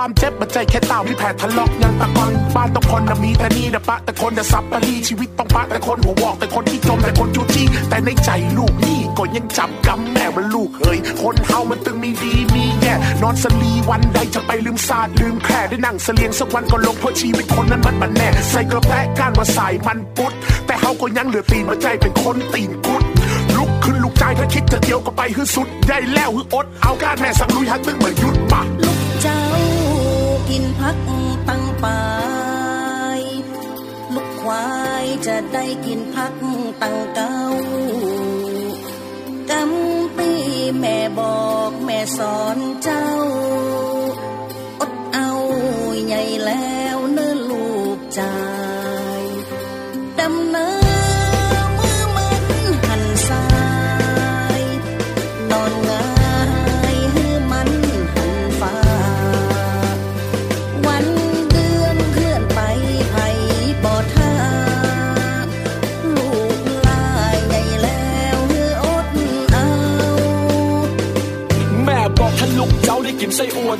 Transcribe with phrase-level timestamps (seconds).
[0.00, 20.32] ความเจ็บมันใจแค่เต่าที่แผลทะเลาะยังตะกอนบ้านต้องคนนะมีแต่นี่นะปะแต่คนจะสับปะรีชีวิตต้องปะแต่คนหัววอกแต่คนที่จมแต่คนจูจี้แต่ในใจลูกนี่ก็ยังจับกำแม่มันลูกเฮ้ยคนเฮามันตึงมีดีมีแย่นอนสลีวันใดจะไปลืมศาสตร์ลืมแค่ได้นั่งเสลียงสักวันก็ลงเพราะชีวิตคนนั้นมันมันแน่ใส่กระแปะก้านมาใส่มันปุด
[20.66, 23.02] แต่เฮาก็ยังเหลือตีนมาใจเป็นคนตีนกุด
[23.56, 29.07] ลุกขึ้นลูกใจถ้าคิดจะเที่ยวก็ไปฮือสุดได้แล้วฮืออดเอาการแม่สั่งลุยฮักตึงเหมือนยุดปะลูกเจ้า
[30.48, 30.96] กินพัก
[31.48, 32.02] ตั้งปา
[33.18, 33.20] ย
[34.14, 34.68] ลูกควา
[35.02, 36.34] ยจะได้กินพัก
[36.82, 37.38] ตั้งเก้า
[39.50, 40.30] กำปี
[40.78, 43.08] แม่บอกแม่สอนเจ้า
[44.80, 45.30] อดเอา
[46.06, 48.34] ใหญ่แล้วเนื้อลูกจ้า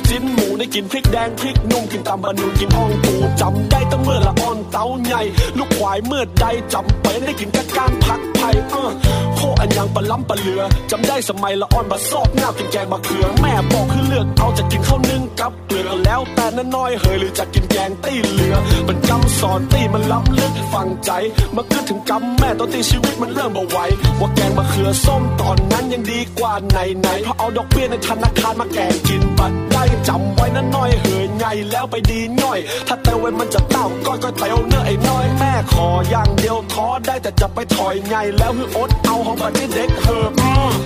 [0.09, 5.21] กิน ได้กินพริกแดงพริกนุ่มกินตำบะนุนกินอ่องปูจำได้ตั้งเมื่อละอ่อนเต้าใหญ่
[5.57, 8.91] ลูกควายเมื่อใดจำเป็นได้กินกะการพักไผ่เออ
[9.35, 10.61] โคอันยังปลาล้ำปลาเหลือ
[10.91, 18.55] จำได้สมัยละอ่อนบะซอกหน้ากินแกงมะเขือแม่บอกคือเลือกเอาจะกินข้าวนึ่งกับเกลือแล้วแต่น้นน้อยเฮยหรือจะกินแกงตีเหลือ
[18.87, 21.11] มันกำสอนตีมันล้ำลึกฟังใจ
[21.55, 23.79] มาคิดถึงกำแม่ตอนตีชีวิตมันเริ่มบ่ไหว
[24.19, 40.31] ว่าแกงมะเขือส้มตอนนั้นยังดีกว่าไหนไหนเพราะเอาดอกเบี้ยในธนาคารมาแกงกินบัดได้จำไว้น้นน้อยเหือใหญ่แล้วไปดีน่อย ถ้าเตวไวมันจะเต้าก้อยก็เตวเนื้อไอ้น้อยแม่ขออย่างเดียวท้อได้แต่จะไปถอยใหญ่แล้วคืออดเอาของบัดที่เด็กเหิบ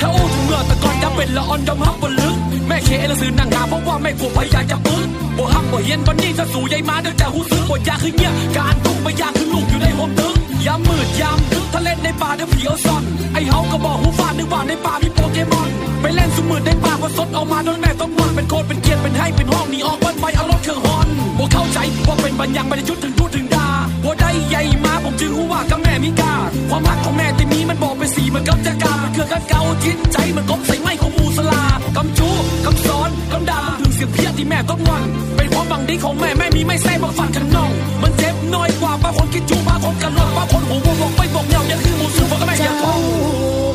[0.01, 2.35] ถ้าอู้ถึงเมื่อตะกอนจะเป็นละออนดำฮับบนลึก
[2.67, 5.07] แม่เคเอลซื้อนางหาเพราะว่าแม่กลัวพยายจะปื้น
[5.37, 13.03] บ่ฮับบ่เฮียนวันนี้ถ้าสู่ใหญ่มาเดี๋ยวจะหูซื้อบ่ยาคือเงี้ยการทุกไม่ยากคือลูกอยู่ในห้องตึก ยามมืดยามทึกทะเลในป่าเดี๋ยวผีเอาซ่อน
[13.33, 15.69] ไอเฮาก็บอกหูฟ้านึกว่าในป่ามีโปเกมอน
[16.01, 21.07] ไปเล่นสมืดในป่าพอสดออกมาโดนแม่ต้องมอนเป็นโคตรเป็นเกียรเป็นให้เป็นห้องนีออกวันไปเอารถเครื่องฮอน
[21.37, 23.67] บ่เข้าใจว่าเป็นบัญญังไม่ได้ยุดถึงพูดถึงดา
[24.03, 26.33] บ่ได้ใหญ่มาผมจึงรู้ว่ากับแม่มีกา
[26.69, 31.61] ความรักของแม่ที่มีมันบอกเป็นสีมันกับจะกามันเคือกันเก่าจิตใจมันกบใส่ไม้ของมูสลา
[31.95, 32.29] กำจู
[32.65, 35.07] กำสอนกำดาถึงเสียงเพี้ยที่แม่ต้องวัน
[35.37, 42.99] เป็นความบังดีของแม่แม่มีไม่แซ่บมาฟันขันน้องมันเจ็บน้อยกว่า คนคิดจูบางคนกันหลอกบางคนหูบอกไม่บอกเงาอย่าคือมูสูบอกกับแม่อยากท้อง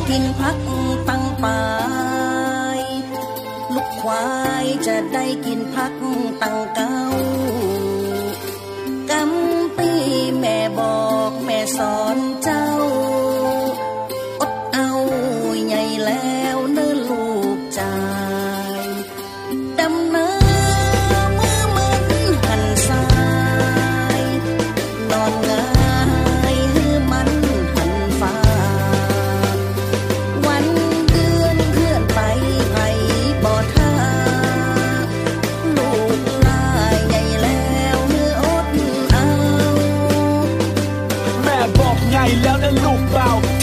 [0.08, 0.56] กินพัก
[1.08, 1.58] ตั้งปา
[4.00, 4.26] ควา
[4.64, 5.92] ยจะได้กินพัก
[6.42, 6.96] ตั้งเก้า
[9.10, 9.90] กำปี
[10.38, 12.47] แม่บอกแม่สอนใจ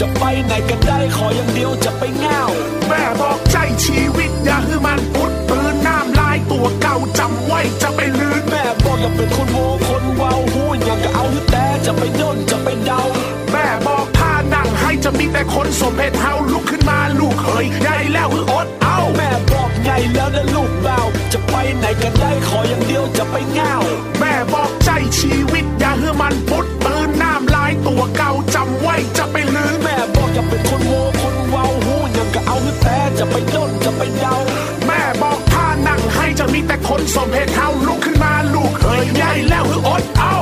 [0.06, 2.40] จะไปไหนก็ได้ขออย่างเดียวจะไปเงา
[2.88, 13.02] แม่บอกใจชีวิตอย่าให้มันพุดปืนน้ำลายตัวเก่าจำไว้จะไปลืนแม่บอกอย่าเป็นคนโง่คนเว้าหูอย่างก็เอาแต่จะไปโดนจะไปเดา
[13.52, 21.00] แม่บอกท่านั่งให้จะมีแต่คนสมเพศเฮาลุกขึ้นมาลูกเฮ้ยใหญ่แล้วคืออดเอาแม่บอกใหญ่แล้วนะลูกเบา
[21.32, 23.74] จะไปไหนก็ได้ขออย่างเดียวจะไปเงา
[24.18, 29.95] แม่บอกใจชีวิตอย่าให้มันพุดปืนน้ำลายตัวเก่าจำไว้จะไปลืนแม่
[33.18, 34.34] จะไปโดนจะไปเดา
[34.86, 40.36] แม่บอกท่านั่งให้จะมีแต่คนสมเพศเฮาลุกขึ้นมาลูกเฮ้ยใหญ่แล้วคืออดเอา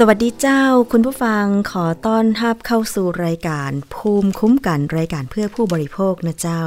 [0.00, 0.62] สวัสดีเจ้า
[0.92, 6.62] คุณผู้ฟังขอต้อนรับเข้าสู่รายการ ภูมิคุ้มกันรายการเพื่อผู้บริโภคนะเจ้า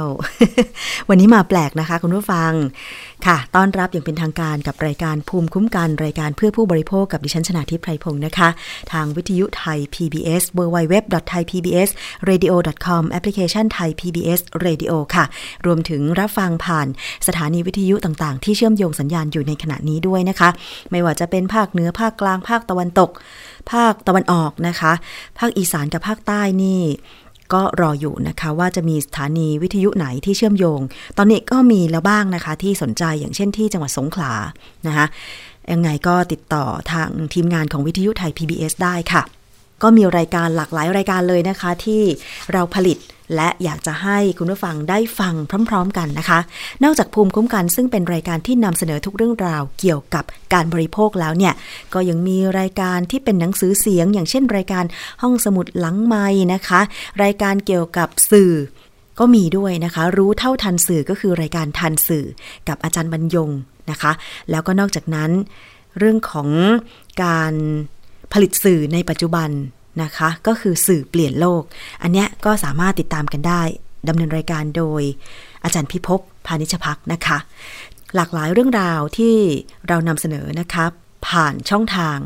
[1.08, 2.52] วันนี้มาแปลกนะคะ คุณผู้ฟัง
[3.26, 8.48] ค่ะ ต้อนรับอย่างเป็นทางการกับรายการภูมิคุ้มกันรายการเพื่อผู้บริโภคกับดิฉันชนาทิพไพรพงศ์นะคะ
[8.92, 15.24] ทางวิทยุไทย PBS www.thaipbsradio.com แอปพลิเคชันไทย PBS Radio ค่ะ
[15.66, 16.86] รวมถึงรับฟังผ่าน
[17.26, 20.48] สถานีวิทยุต่างๆ ที่เชื่อมโยงสัญญาณอยู่ในขณะนี้ด้วยนะคะ
[20.90, 23.10] ไม่ว่าจะเป็นภาคเหนือภาคกลางภาคตะวันตก
[23.72, 24.92] ภาคตะวันออกนะคะ
[25.38, 26.82] ภาคอีสานกับภาคใต้นี่
[27.54, 30.80] ก็รออยู่นะคะว่าจะมีสถานีวิทยุไหนที่เชื่อมโยง
[31.18, 34.32] ตอนนี้ก็มีแล้วบ้างนะคะที่สนใจอย่างเช่นที่จังหวัดสงขลา
[34.86, 35.06] นะคะ
[35.72, 39.22] ยังไงก็ติดต่อทางทีมงานของวิทยุไทย PBS ได้ค่ะ
[39.82, 42.02] ก็มีรายการหลากหลายรายการเลยนะคะ ที่
[42.52, 42.98] เราผลิต
[43.36, 45.34] และอยากจะให้คุณผู้ฟังได้ฟัง
[45.70, 46.38] พร้อม ๆ กันนะคะ
[46.84, 50.24] นอกจากภูมิคุ้มกันซึ่งเป็นรายการที่นำเสนอทุกเรื่องราวเกี่ยวกับ
[50.54, 51.54] การบริโภคแล้วเนี่ย
[51.94, 54.84] ก็ยังมีรายการที่เป็นหนังสือเสียง อย่างเช่น รายการ
[55.22, 56.80] ห้องสมุดหลังไม้นะคะ
[57.22, 58.52] รายการเกี่ยวกับสื่อ
[59.18, 62.26] ก็มีด้วยนะคะ รู้เท่าทันสื่อก็คือรายการทันสื่อ
[62.68, 63.50] กับอาจารย์บรรยง
[63.90, 64.12] นะคะ
[64.50, 65.30] แล้วก็นอกจากนั้น
[65.98, 66.48] เรื่องของ
[67.24, 67.54] การ
[68.32, 69.50] ผลิตสื่อในปัจจุบัน
[70.02, 71.62] นะคะ ก็คือสื่อเปลี่ยนโลก
[72.02, 73.62] อันนี้ก็สามารถติดตามกันได้
[74.08, 75.02] ดำเนินรายการโดย
[75.64, 77.38] อาจารย์พิภพพานิชพักนะคะ
[78.16, 79.36] หลากหลายเรื่องราวที่
[79.88, 80.84] เรานำเสนอนะคะ
[81.26, 82.18] ผ่านช่องทาง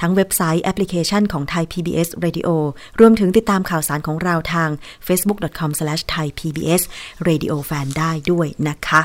[0.00, 2.48] ทั้งเว็บไซต์แอปพลิเคชันของไทย PBS Radio
[3.00, 4.68] รวมถึงติดตามข่าวสารของเราทาง
[5.06, 9.00] facebook.com/thaipbsradiofan ได้ด้วยนะคะ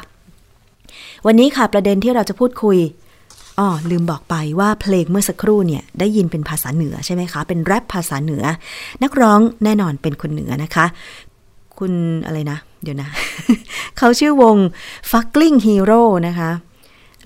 [1.26, 2.78] วันนี้ค่ะประเด็นที่เราจะพูดคุย
[3.60, 8.44] อ๋อลืมบอกไปว่าเพลงเมื่อสักครู่เนี่ยได้ยินเป็นภาษาเหนือใช่ไหมคะ เป็นแรปภาษาเหนือ
[9.04, 10.86] นักร้องแน่นอนเป็นคนเหนือนะคะ
[11.78, 11.94] คุณ
[12.26, 13.10] อะไรนะ เดี๋ยวนะ
[13.98, 14.56] เขาชื่อวง
[15.12, 16.52] Fuckling Hero นะคะ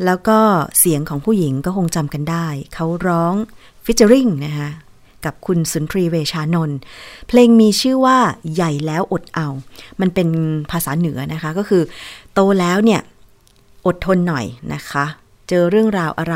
[0.06, 0.40] แล้วก็
[0.80, 3.34] เสียงของผู้หญิงก็คงจำกันได้ เขาร้อง
[3.86, 4.70] ฟิชเจอริงนะคะ
[5.26, 6.78] กับคุณสุนทรีเวชานนท์
[7.28, 8.18] เพลงมีชื่อว่า
[8.54, 9.48] ใหญ่แล้วอดเอา
[10.02, 10.28] มันเป็น
[10.72, 11.84] ภาษาเหนือนะคะก็คือ
[12.34, 13.02] โตแล้วเนี่ย
[13.86, 15.06] อดทนหน่อยนะคะ
[15.50, 16.36] เจอเรื่องราวอะไร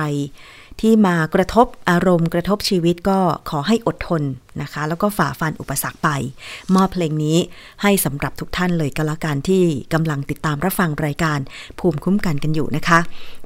[0.83, 3.19] ที่มากระทบอารมณ์กระทบชีวิตก็
[3.49, 4.21] ขอให้อดทน
[4.61, 6.09] นะคะ แล้วก็ฝ่าฟันอุปสรรคไป
[6.75, 7.37] มอบเพลงนี้
[7.81, 9.63] ให้สำหรับทุกท่านเลยก็แล้วกันที่
[9.93, 11.39] กำลังติดตามรับฟังรายการ
[11.79, 12.99] ภูมิคุ้มกันกันอยู่นะคะ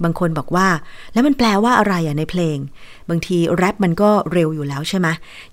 [0.04, 0.68] บางคนบอกว่า
[1.14, 2.58] แล้วมันแปลว่าอะไรอะในเพลง
[3.10, 5.08] บางทีแรปมันก็เร็วอยู่แล้วใช่ไหม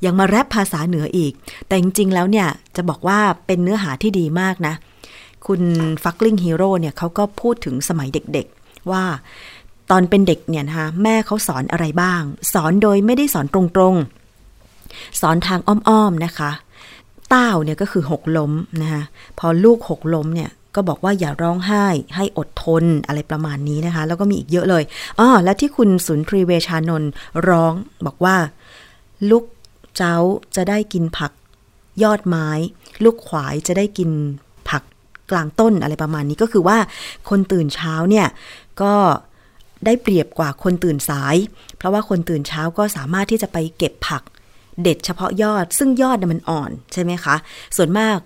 [0.05, 1.33] ยังมาแรปภาษาเหนืออีก
[1.67, 4.75] แต่จริงๆแล้วเนี่ยจะบอกว่าเป็นเนื้อหาที่ดีมากนะ
[5.47, 5.63] คุณ
[6.05, 9.05] ฟักลิงฮีโร่เนี่ยเขาก็พูดถึงสมัยเด็กๆ ว่า
[9.91, 12.23] ตอนเป็นเด็กเนี่ยนะคะแม่เขาสอนอะไรบ้าง
[12.53, 13.61] สอนโดยไม่ได้สอนตร
[13.93, 16.51] งๆ สอนทางอ้อมๆนะคะ
[17.33, 19.03] ต้าเนี่ยก็คือหกล้มนะคะ
[19.39, 24.83] พอลูกหกล้มเนี่ยก็บอกว่าอย่าร้องไห้ให้อดทนอะไรประมาณนี้นะคะ แล้วก็มีอีกเยอะเลย
[25.19, 27.11] อ๋อแล้วที่คุณสุนทรีเวชานนท์
[27.49, 27.73] ร้อง
[28.07, 28.37] บอกว่า
[29.31, 29.45] ลูก
[29.97, 30.17] เจ้า
[30.57, 31.33] จะได้กินผัก
[32.03, 32.49] ยอดไม้
[33.05, 34.11] ลูกขวายจะได้กิน
[34.69, 34.83] ผัก
[35.31, 36.79] กลางต้นอะไรประมาณนี้ก็คือว่า
[37.29, 38.27] คนตื่นเช้าเนี่ย
[38.83, 38.95] ก็
[39.85, 41.37] ได้เปรียบกว่าคนตื่นสาย
[41.77, 44.23] เพราะว่าคนตื่นเช้าก็สามารถที่จะไปเก็บผัก
[44.83, 47.37] เด็ดเฉพาะยอด ซึ่งยอดมันอ่อนใช่ไหมคะ
[47.77, 48.19] ส่วนมาก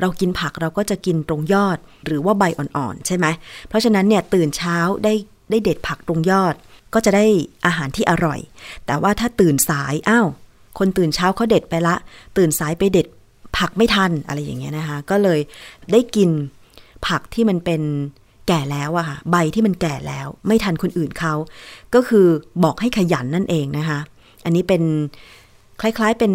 [0.00, 3.26] เรากินผักเราก็จะกินตรงยอดหรือว่าใบอ่อนๆใช่ไหม
[3.68, 5.14] เพราะฉะนั้นเนี่ยตื่นเช้าได้
[5.50, 6.54] ได้เด็ดผักตรงยอด
[6.94, 7.26] ก็จะได้
[7.66, 8.40] อาหารที่อร่อย
[8.86, 10.28] แต่ว่าถ้าตื่นสายอ้าว
[10.78, 11.96] คนตื่นเช้าเขาเด็ดไปละ
[12.36, 13.06] ตื่นสายไปเด็ด
[13.58, 15.40] ผักไม่ทันอะไรอย่างเงี้ยนะคะ ก็เลย
[15.92, 16.30] ได้กิน
[17.06, 17.82] ผักที่มันเป็น
[18.48, 21.34] แก่แล้วอะค่ะใบที่มันแก่แล้ว ไม่ทันคนอื่นเขา
[21.94, 22.26] ก็คือ
[22.64, 24.00] บอกให้ขยันนั่นเองนะคะ
[24.44, 24.82] อันนี้เป็น
[25.80, 26.32] คล้ายๆเป็น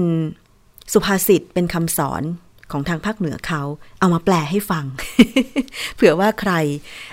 [0.94, 2.24] สุภาษิตเป็นคำสอน
[2.72, 3.62] ของทางภาคเหนือเขา
[4.00, 4.86] เอามาแปลให้ฟัง
[5.96, 6.54] เผื่อว่าใคร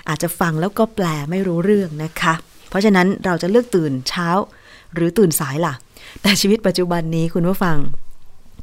[0.09, 2.33] อาจจะฟังแล้วก็แปลไม่รู้เรื่องนะคะ
[2.69, 4.29] เพราะฉะนั้นเราจะเลือกตื่นเช้า
[4.93, 5.73] หรือตื่นสายล่ะ
[6.21, 7.77] แต่ชีวิตปัจจุบันนี้คุณผู้ฟัง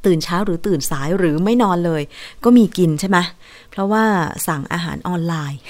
[0.06, 2.02] ตื่นเช้าหรือตื่นสายหรือไม่นอนเลย
[2.44, 3.18] ก็มีกินใช่ไหม
[3.70, 4.04] เพราะว่า
[4.46, 5.60] สั่งอาหารออนไลน์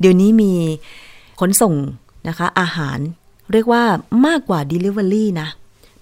[0.00, 0.52] เดี๋ยวนี้มี
[1.40, 1.74] ขนส่ง
[2.28, 2.98] นะคะ อาหาร
[3.52, 3.82] เรียกว่า
[4.26, 5.48] มากกว่า Delivery นะ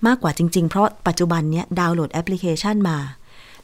[0.06, 2.98] มากกว่าจริง ๆ เพราะปัจจุบันเนี้ยดาวน์โหลดแอปพลิเคชันมา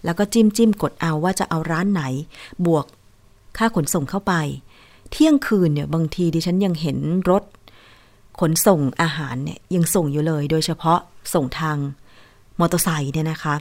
[0.04, 2.02] แล้วก็จิ้มจิ้มกดเอาว่าจะเอาร้านไหน
[2.66, 2.84] บวก
[3.58, 4.34] ค่าขนส่งเข้าไป
[5.10, 6.98] เที่ยงคืนเนี่ยบางทีดิฉันยังเห็น
[7.30, 7.42] รถ
[8.40, 10.98] ขนส่งอาหารเนี่ยยังส่งอยู่เลย โดยเฉพาะ
[11.34, 11.76] ส่งทาง
[12.60, 13.54] มอเตอร์ไซค์เนี่ยนะคะ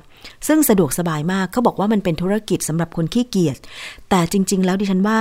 [0.47, 3.57] ซึ่งสะดวกสบายมากเขาบอกว่ามันเป็นธุรกิจสำหรับคนขี้เกียจ
[4.09, 5.19] แต่จริง ๆ แล้วดิฉันว่า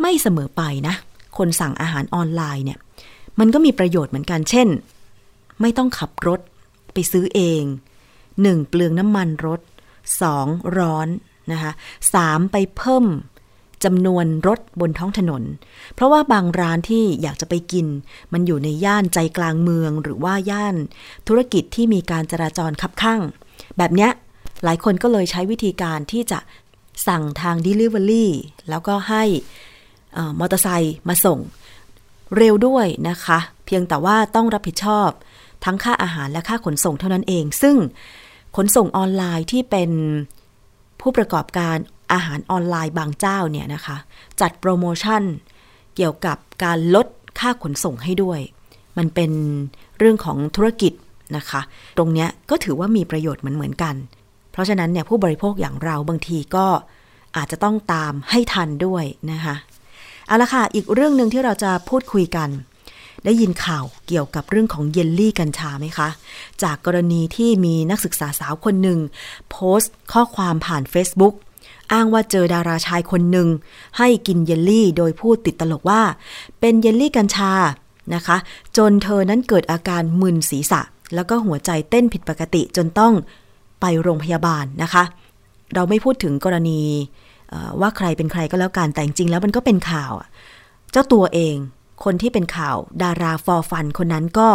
[0.00, 0.94] ไม่เสมอไปนะ
[1.38, 2.78] คนสั่งอาหารออนไลน์เนี่ย
[3.38, 4.68] มันก็มีประโยชน์เหมือนกัน เช่น
[5.60, 6.40] ไม่ต้องขับรถ
[6.92, 7.62] ไปซื้อเอง
[8.16, 8.68] 1.
[8.68, 9.60] เปลืองน้ำมันรถ
[10.18, 10.78] 2.
[10.78, 11.08] ร้อน
[11.52, 11.72] นะคะ
[12.12, 12.52] 3.
[12.52, 13.06] ไปเพิ่ม
[13.84, 15.42] จำนวนรถบนท้องถนน
[15.94, 17.86] เพราะว่าบางร้านที่อยากจะไปกิน
[18.32, 20.76] มันอยู่ในย่านใจกลางเมืองหรือว่าย่าน
[21.28, 23.20] ธุรกิจที่มีการจราจรคับข้าง
[23.78, 24.10] แบบเนี้ย
[24.64, 26.38] หลายคนก็เลยใช้วิธีการที่จะ
[27.08, 28.26] สั่งทาง Delivery
[28.70, 29.24] แล้วก็ให้
[30.38, 31.38] มอเตอร์ไซค์มาส่ง
[32.36, 35.08] เร็วด้วยนะคะ เพียงแต่ว่าต้องรับผิดชอบ
[35.64, 37.76] ทั้งค่าอาหารและค่าขนส่งเท่านั้นเอง ซึ่ง
[38.56, 39.90] ขนส่งออนไลน์ที่เป็น
[41.00, 41.76] ผู้ประกอบการ
[42.12, 43.96] อาหารออนไลน์บางเจ้าเนี่ยนะคะ
[44.40, 45.22] จัดโปรโมชั่น
[45.96, 47.06] เกี่ยวกับการลด
[47.40, 48.40] ค่าขนส่งให้ด้วย
[48.98, 49.30] มันเป็น
[49.98, 50.92] เรื่องของธุรกิจ
[51.36, 51.60] นะคะ
[51.96, 53.94] ตรงเนี้ยก็ถือว่ามีประโยชน์เหมือนเหมือนกัน
[54.52, 56.66] เพราะฉะนั้นเนี่ยผู้บริโภคอย่างเราบางทีก็
[57.36, 59.54] อาจจะต้องตามให้ทันด้วยนะคะ
[60.28, 62.48] เอาละค่ะ อีกเรื่องหนึ่งที่เราจะพูดคุยกัน
[63.24, 66.08] ได้ยินข่าวเกี่ยวกับเรื่องของเยลลี่กัญชาไหมคะ
[66.62, 68.98] จากกรณีที่มีนักศึกษาสาวคนหนึ่ง
[69.50, 71.34] โพสต์ข้อความผ่าน Facebook
[71.92, 73.48] อ้างว่าเจอดาราชายคนหนึ่ง
[73.98, 76.02] ให้กินเยลลี่โดยพูดติดตลกว่า
[76.60, 77.52] เป็นเยลลี่กัญชา
[78.14, 78.36] นะคะ
[78.76, 80.80] จนเธอนั้นเกิดอาการมึนศีรษะ
[81.14, 83.12] แล้วก็หัวใจเต้นผิดปกติจนต้อง
[83.80, 85.02] ไปโรงพยาบาลนะคะ
[85.74, 86.80] เราไม่พูดถึงกรณี
[87.80, 90.12] ว่าใครเป็นใครก็แล้วกันแต่จริงๆแล้วมันก็เป็นข่าว
[90.92, 91.56] เจ้าตัวเอง
[92.04, 94.48] คนที่เป็นข่าวดาราฟอร์ฟันคนนั้นก็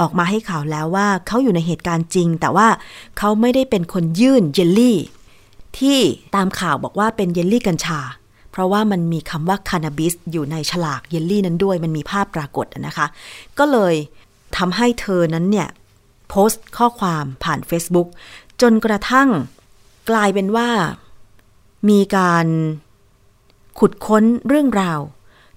[0.00, 2.68] ออกมาให้ข่าวแล้วว่าเขาอยู่ในเหตุการณ์จริง แต่ว่า
[3.18, 4.98] เขาไม่ได้เป็นคนยื่นเยลลี่
[5.78, 5.98] ที่
[6.34, 8.00] ตามข่าวบอกว่าเป็นเยลลี่กัญชา
[8.50, 13.06] เพราะว่ามันมีคำว่า cannabis อยู่ในฉลากเยลลี่นั้นด้วย มันมีภาพปรากฏนะคะ
[13.58, 13.94] ก็เลย
[14.56, 15.68] ทำให้เธอนั้นเนี่ย
[16.28, 18.08] โพสต์ข้อความผ่าน Facebook
[18.60, 19.28] จนกระทั่ง
[20.10, 20.68] กลายเป็นว่า
[21.88, 22.46] มีการ
[23.78, 25.00] ขุดค้นเรื่องราว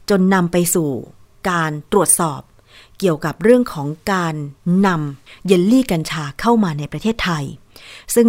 [0.09, 0.89] จนนำไปสู่
[1.49, 2.41] การตรวจสอบ
[2.99, 4.35] เกี่ยวกับเรื่องของการ
[4.87, 7.45] นำเยลลี่กัญชาเข้ามาในประเทศไทย
[8.15, 8.27] ซึ่ง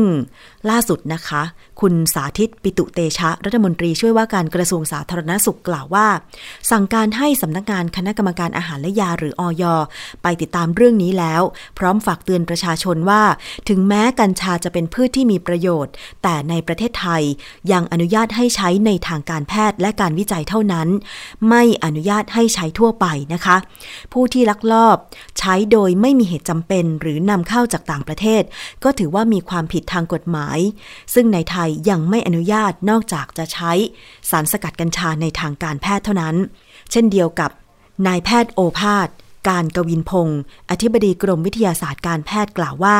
[0.70, 1.42] ล่าสุดนะคะ
[1.80, 6.06] คุณสาธิตปิตุเตชะ รัฐมนตรีช่วยว่าการกระทรวงสาธารณสุขกล่าวว่า
[6.70, 9.64] สั่งการให้สำนักงานคณะกรรมการอาหารและยาหรืออย
[10.22, 11.42] ไปติดตามเรื่องนี้แล้ว
[11.78, 13.22] พร้อมฝากเตือนประชาชนว่า
[13.68, 15.92] ถึงแม้กัญชาจะเป็นพืชที่มีประโยชน์
[16.22, 17.22] แต่ในประเทศไทย
[17.72, 20.88] ยังอนุญาตให้ใช้ในทางการแพทย์และการวิจัยเท่านั้น
[21.48, 23.56] ไม่อนุญาตให้ใช้ทั่วไปนะคะ
[24.12, 24.96] ผู้ที่ลักลอบ
[25.38, 28.42] ใช้โดยไม่มีเหตุจำเป็น หรือนำเข้าจากต่างประเทศ
[28.84, 30.53] ก็ถือว่ามีความผิดทางกฎหมาย
[31.14, 33.72] ซึ่งในไทยยังไม่อนุญาตนอกจากจะใช้
[34.30, 36.36] สารสกัดกัญชาในทางการแพทย์เท่านั้น
[36.90, 37.50] เช่นเดียวกับ
[38.06, 39.08] นายแพทย์โอภาส
[39.48, 42.98] การกวินพงศ์อธิบดีกรมวิทยาศาสตร์การแพทย์กล่าวว่า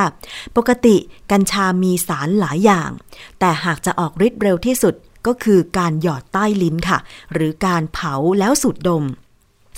[0.56, 0.96] ปกติ
[1.32, 2.90] กัญชามีสารหลายอย่าง
[3.38, 4.94] แต่หากจะออกฤทธิ์เร็วที่สุด
[5.26, 6.99] ก็คือการหยอดใต้ลิ้นค่ะ
[7.32, 9.04] หรือการเผาแล้วสูดดม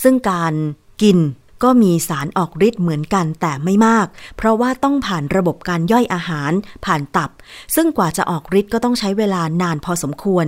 [0.02, 0.54] ซึ่งการ
[1.02, 1.18] กิน
[1.62, 6.52] ก็มีสารออกฤทธิ์เหมือนกันแต่ไม่มาก เพราะว่าต้องผ่านระบบการย่อยอาหาร
[6.84, 7.30] ผ่านตับ
[7.74, 10.46] ซึ่งกว่าจะออกฤทธิ์ก็ต้องใช้เวลานานพอสมควร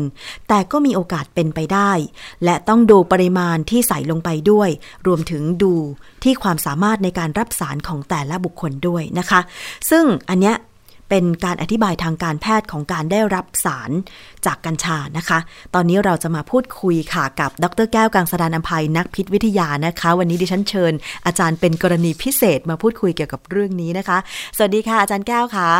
[0.48, 1.92] แต่ก็มีโอกาสเป็นไปได้
[2.44, 4.68] และต้องดูปริมาณที่ใส่ลงไปด้วย
[5.06, 5.74] รวมถึงดู
[6.24, 9.40] ที่ความสามารถในการรับสารของแต่ละบุคคลด้วยนะคะ
[9.90, 10.56] ซึ่งอันเนี้ย
[11.08, 13.90] เป็นการอธิบายทางการแพทย์ของการได้รับสาร
[14.46, 15.38] จากกัญชานะคะ
[15.74, 20.92] ตอนนี้เราจะมาพูดคุยค่ะกับดรแก้วกังสดานอภัยนักพิษวิทยานะคะ วันนี้ดิฉันเชิญ
[21.26, 24.18] อาจารย์เป็นกรณีพิเศษมาพูดคุยเกี่ยวกับเรื่องนี้นะคะ
[24.56, 25.70] สวัสดีค่ะอาจารย์แก้วค่ะ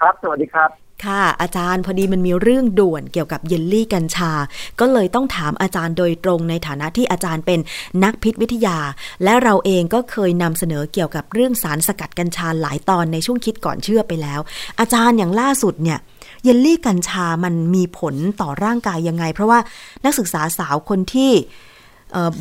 [0.00, 0.70] ครับ สวัสดีครับ
[1.04, 4.32] ค่ะอาจารย์พอดีมันมีเรื่องด่วนเกี่ยวกับเยลลี่กัญชา
[4.80, 7.60] ก็เลยต้องถามอาจารย์โดยตรงในฐานะที่อาจารย์เป็น
[8.04, 8.78] นักพิษวิทยา
[9.24, 14.40] และเราเองก็เคยนำเสนอเกี่ยวกับเรื่องสารสกัดกัญชาหลายตอนในช่วงคิดก่อนเชื่อไปแล้ว
[14.80, 15.98] อาจารย์อย่างล่าสุดเนี่ย
[16.44, 19.58] เยลลี่กัญชามันมีผลต่อร่างกายยังไง เพราะว่า
[20.04, 21.32] นักศึกษาสาวคนที่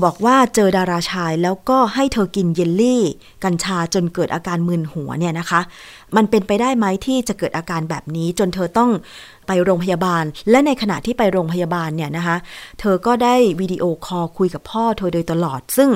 [0.04, 3.04] บอกว่าเจอดาราชายแล้วก็ให้เธอกินเยลลี่
[3.44, 5.62] กัญชาจนเกิดอาการมึนหัวเนี่ยนะคะ
[6.16, 8.92] มันเป็นไปได้ไหมที่จะเกิดอาการแบบนี้จนเธอต้อง
[9.48, 12.38] ไปโรงพยาบาล และในขณะที่ไปโรงพยาบาลเนี่ยนะคะ
[12.80, 15.90] เธอก็ได้ video call คุยกับพ่อเธอโดยตลอด ซึ่ง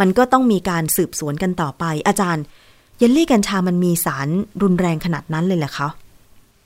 [0.00, 2.44] มันก็ต้องมีการสืบสวนกันต่อไป อาจารย์
[2.98, 4.28] เยลลี่กัญชามันมีสาร
[4.62, 5.88] รุนแรงขนาดนั้นเลยเหรอคะ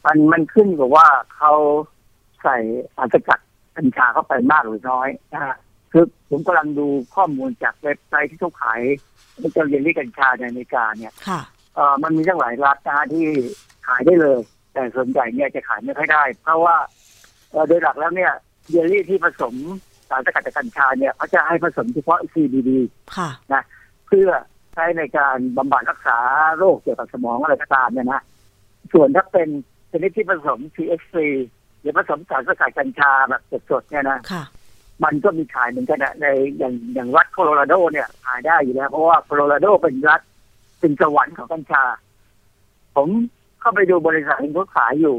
[0.07, 1.52] มันมันขึ้นกับว่าเขา
[2.43, 2.57] ใส่
[2.95, 3.38] สารสกัด
[3.76, 5.57] กัญชาเข้าไปมากหรือน้อยนะฮะ
[5.92, 8.80] คือผมกำลังดูข้อมูลจากเว็บไซต์ที่เขาขาย
[9.52, 11.40] เจ้าเยลลี่กัญชาในอเมริกาเนี่ยค่ะ
[11.75, 13.26] เอ่อมันมีตั้งหลายรัฐนะฮะที่
[13.87, 14.38] ขายได้เลย
[14.73, 16.76] แต่ส่วนใหญ่เนี่ยจะขายไม่ค่อยได้ เพราะว่า
[17.50, 18.32] เอ่อโดยหลักแล้วเนี่ย
[18.70, 19.54] เยลลี่ที่ผสม
[20.09, 22.70] สารสกัดจากกัญชาเนี่ยเขาจะให้ผสมเฉพาะ CBD
[23.16, 23.30] ค่ะ
[24.06, 24.28] เพื่อ
[24.75, 26.18] ใช้ในการบำบัดรักษา
[26.59, 28.23] โรคเกี่ยวกับสมองอะไรก็ตามเนี่ยนะ
[28.92, 29.49] ส่วนถ้าเป็น
[29.90, 31.16] ชนิดที่ผสม THC
[31.80, 34.44] หรือผสมสารสกัดกัญชาแบบสดๆเนี่ยนะค่ะ
[35.04, 36.26] มันก็มีขายเหมือนกันนะใน
[36.59, 40.21] อย่างอย่างรัฐโคโลราโดเนี่ยขายได้อยู่แล้ว เพราะว่าโคโลราโดเป็นรัฐ
[40.80, 41.85] เป็นสวรรค์ของกัญชา
[42.97, 43.09] ผม
[43.61, 45.16] เข้าไปดูบริษัทที่เขาขายอยู่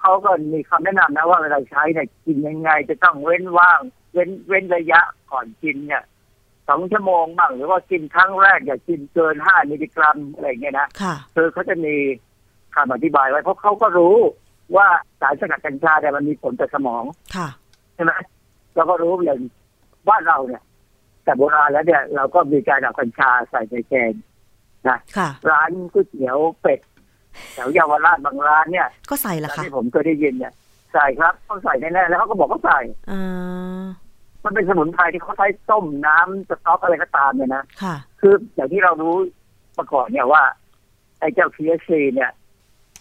[0.00, 3.80] เขาก็มีคำแนะนำนะว่าเวลาใช้เนี่ยกินยังไง จะต้องเว้นว่าง
[4.12, 5.00] เว้นเว้นระยะ
[5.30, 6.02] ก่อนกินเนี่ย
[6.68, 11.94] สองชั่วโมงบ้างหรือว่ากินครั้งแรกอย่ากินเกินห้ามิลลิกรัมอะไรอย่างเงี้ยนะค่ะคือเขาจะมี
[12.74, 14.16] คำอธิบายไว้เพราะเขาก็รู้
[14.76, 14.86] ว่า
[15.20, 17.04] สารสกัดกัญชาเนี่ยมันมีผลต่อสมอง
[17.36, 17.48] ค่ะ
[17.94, 18.12] ใช่ไหม
[18.74, 19.40] เราก็รู้อย่าง
[20.08, 20.62] บ้านเราเนี่ย
[21.24, 24.12] แต่โบราณแล้วเนี่ย เราก็มีการเอากัญชาใส่ในแกง
[25.16, 26.80] ค่ะร้านก๋วยเตี๋ยวเป็ด
[27.54, 30.52] แถวเยาวราชบางร้านเนี่ย ก็ใส่ละตามค่ะที่ผมเคยได้ยินเนี่ย
[30.92, 33.84] ใส่ครับเขาใส่แน่ๆแล้วเขาก็บอกเขาใส่อ่า
[34.44, 39.14] มันเป็นสมุนไพรที่เขาใช้ต้มน้ำสต๊อกอะไรก็ตามเนี่ยนะค่ะคืออย่างที่เรารู้
[39.78, 40.42] มาก่อนเนี่ยว่า
[41.20, 42.30] ไอ้เจ้า THC เนี่ย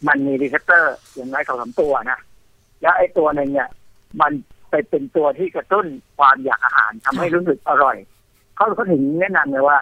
[0.07, 2.19] มันมี receptor อย่างน้อยสองสามตัวนะ
[2.81, 3.69] แล้วไอ้ตัวหนึ่งเนี่ย
[4.21, 4.31] มัน
[4.73, 5.85] ไปเป็นตัวที่กระตุ้น
[6.17, 7.97] ความอยากอาหารทำให้รู้สึกอร่อย
[8.55, 9.77] เขาเขาถึงแนะนำเลยว่า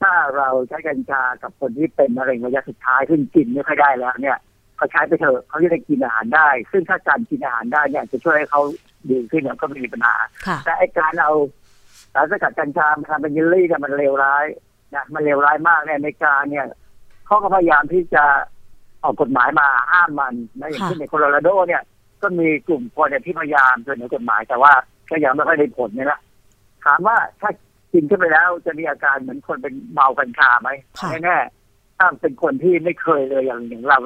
[0.00, 4.38] ถ้าเราใช้กัญชากับคนที่เป็นมะเร็งระยะสุดท้ายซึ่งกินไม่ค่อยได้แล้วเนี่ย
[4.76, 8.62] เขาใช้ไปเถอะเขาจะได้กินอาหารได้ ซึ่งถ้าการกินอาหารได้เนี่ยจะช่วยให้เขา
[9.10, 10.16] ดีขึ้นเนี่ยก็ไม่มีปัญหา
[10.46, 11.32] ค่ะแต่ไอการเอา
[12.14, 14.44] สารสกัดกัญชามาทำเป็นเยลลี่เนี่ยมันเลวร้าย
[14.94, 16.66] นะมันเลวร้ายมากในอเมริกาเนี่ย
[17.26, 18.24] เขาก็พยายามที่จะ
[19.04, 21.82] ออกกฎหมายมาห้ามมันนะอย่างค่ะเช่นในโคโลราโดเนี่ย
[22.22, 24.72] ก็มีกลุ่มคนเนี่ยที่พยายามเสนอกฎหมาย แต่ว่า
[25.10, 26.20] ก็ยังไม่ค่อยได้ผลเนี่ยนะ
[26.84, 27.50] ถามว่าถ้า
[27.92, 33.98] กินขึ้นไปแล้วจะมีอาการเหมือนคนเป็นเมากัญชาไหมค่ะแน่ๆถ้าเป็นคนที่ไม่เคยเลยอย่างอย่างเรา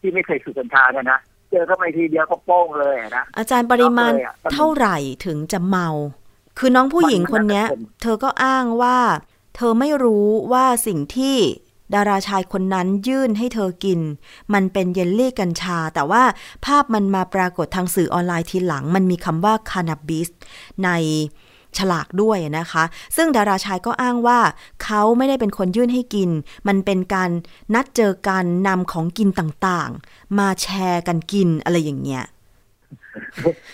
[0.00, 1.20] ที่ไม่เคยสูบกัญชาเนี่ยนะ
[1.50, 4.96] เจอเข้าไปทีเดียวก็โป้งเลยอะนะอาจารย์ปริมาณช็อกเลยอะเท่าไหร่
[5.26, 5.88] ถึงจะเมา
[6.58, 8.98] คือน้องผู้หญิงคนเนี้ยมันเธอก็อ้างว่า
[9.56, 11.36] เธอไม่รู้ว่าสิ่งที่
[11.94, 14.00] ดาราชายคนนั้นยื่นให้เธอกิน
[14.54, 16.22] มันเป็นเยลลี่กัญชา แต่ว่า
[16.64, 20.28] ภาพมันมาปรากฏทางสื่อออนไลน์ทีหลัง มันมีคำว่าคานาบิส
[20.84, 20.90] ใน
[21.78, 22.84] ฉลากด้วยนะคะ
[23.16, 24.40] ซึ่งดาราชายก็อ้างว่า
[24.84, 26.30] เขาไม่ได้เป็นคนยื่นให้กิน
[26.68, 27.30] มันเป็นการ
[27.74, 32.24] นัดเจอกันนำของกินต่างๆ มาแชร์กันกินอะไรอย่างเงี้ย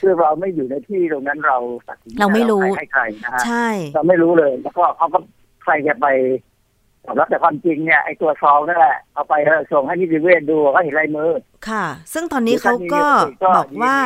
[0.00, 1.56] คือเราไม่อยู่ในที่ตรงนั้นเรา
[1.88, 5.18] ตัดสินใจเราไม่รู้ให้ใครนะฮะใช่ เราไม่รู้เลย แล้วก็เขาก็
[5.62, 6.06] ใครจะไป
[7.06, 11.32] ตอบรับแต่ความจริงเนี่ยไอ้ตัวซองนั่นแหละเอาไปเถอะส่งให้นิติเวชดูเขาเห็นลายมือ
[11.68, 13.04] ค่ะ ซึ่งตอนนี้เขาก็
[13.56, 13.96] บอกว่า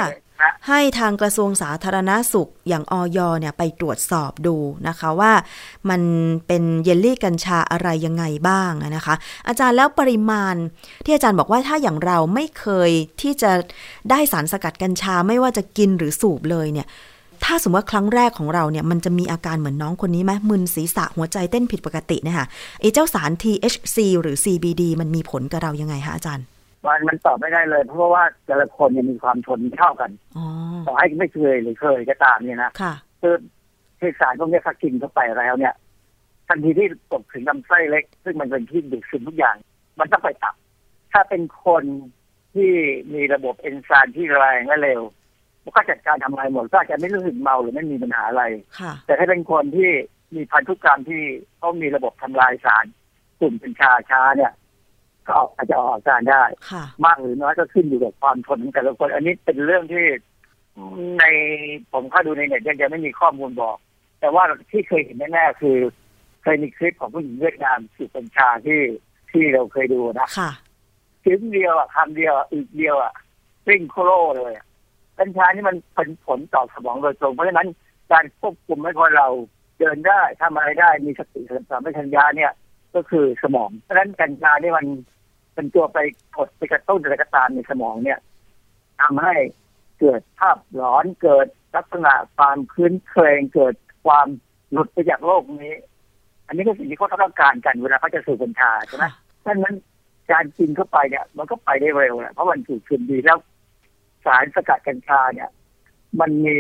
[0.43, 4.57] ฮะให้ทางกระทรวงสาธารณาสุขอย่างออยเนี่ยไปตรวจสอบดู
[4.89, 5.33] นะคะว่า
[5.91, 6.03] มัน
[6.47, 9.15] เป็นเยลลี่กัญชาอะไรยังไงบ้างอะนะคะ
[9.49, 10.55] อาจารย์แล้วปริมาณ
[11.05, 12.91] ที่อาจารย์บอกว่าถ้าอย่างเราไม่เคย
[13.23, 13.53] ที่จะ
[14.11, 16.87] ได้สารสกัดกัญชาไม่ว่าจะกินหรือสูบเลยเนี่ย
[17.45, 22.47] ถ้าสมมติว่าครั้งแรกของเราเนี่ยมันจะมีอาการเหมือนน้องคนนี้ไหมมึนศีรษะหัวใจเต้นผิดปกติเนะคะ
[22.81, 26.47] ไอ้เจ้าสาร THC หรือ CBD มันมีผลกับเรายังไงคะอาจารย์
[26.87, 30.47] มันมันตอบไม่ได้เลย เพราะว่าแต่ละคนเนี่ยมีความทนไม่เท่ากันอ๋อ
[30.87, 33.37] ต่อให้ไม่เคยหรือเคยก็ตามเนี่ยนะค่ะคือ
[34.01, 35.75] คือสารพวกเนี้ยถ้ากินเข้าไปแล้วเนี่ย
[36.49, 39.57] ทันทีที่ตกถึงลำไส้เล็ก ซึ่งมันเป็นที่ดูดซึมทุกอย่าง
[40.01, 40.55] มันต้องไปตับ
[41.13, 41.85] ถ้าเป็นคน
[42.55, 42.73] ที่
[43.15, 45.20] มีระบบเอนไซม์ที่แรงและเร็วมัน
[45.77, 48.45] ก็จัดการทำลายหมดก็อาจจะไม่รู้สึกเมาหรือไม่มีปัญหาอะไร
[48.81, 49.91] ค่ะแต่ถ้าเป็นคนที่
[50.35, 51.23] มีพันธุกรรมที่
[51.59, 52.85] เขามีระบบทำลายสาร
[53.41, 54.53] กลุ่มเป็นชาช้าเนี่ย
[55.29, 60.05] ก็อาจจะออกอาการได้ค่ะมากหรือน้อยก็ขึ้นอยู่กับความทนของแต่ละคน อันนี้เป็นเรื่องที่
[61.19, 61.25] ใน
[61.93, 63.77] ผมเข้าดูในเน็ตยังยังไม่มีข้อมูลบอก
[64.21, 65.77] แต่ว่าที่เคยเห็นแน่ๆคือ
[66.43, 68.81] เคยมีคลิปของผู้หญิงเวียดนามสูบกัญชาที่
[69.31, 70.51] ที่เราเคยดูนะค่ะ
[71.25, 73.13] ชิ้นเดียวอะคำเดียวอะอึกเดียวอะ
[73.67, 74.67] ซิ่งโคโรเลยอะ
[75.21, 77.69] กัญชานี่มันเป็นผลต่อสมองโดยตรงเพราะฉะนั้น
[78.13, 79.29] การควบคุมให้คนเรา
[79.79, 82.53] เดินได้ทำอะไรได้มีสติสัมปชัญญะเนี่ย
[82.95, 84.87] ก็คือสมอง เพราะฉะนั้นกัญชานี่มัน
[85.55, 85.99] เป็นตัวไป
[86.37, 88.19] กดไปกระตุ้นอะไรก็ตามในสมองเนี่ย
[89.01, 89.35] ทำให้
[90.01, 93.75] เกิดภาพหลอนเกิดลักษณะความคืนเครงเกิด
[94.07, 94.27] ความ
[94.73, 95.75] หลุดไปจากโลกนี้
[96.47, 99.77] อันนี้ก็สิ่งที่เขาต้องการกันเวลาเขาจะสูบกัญชาใช่ไหมค่ะเพราะฉะนั้น
[100.33, 103.39] การกินเข้าไปเนี่ย มันก็ไปได้เร็วแหละเพราะมันถูกคืนดีแล้ว
[104.25, 105.51] สารสกัดกัญชาเนี่ย
[106.21, 106.59] มันมี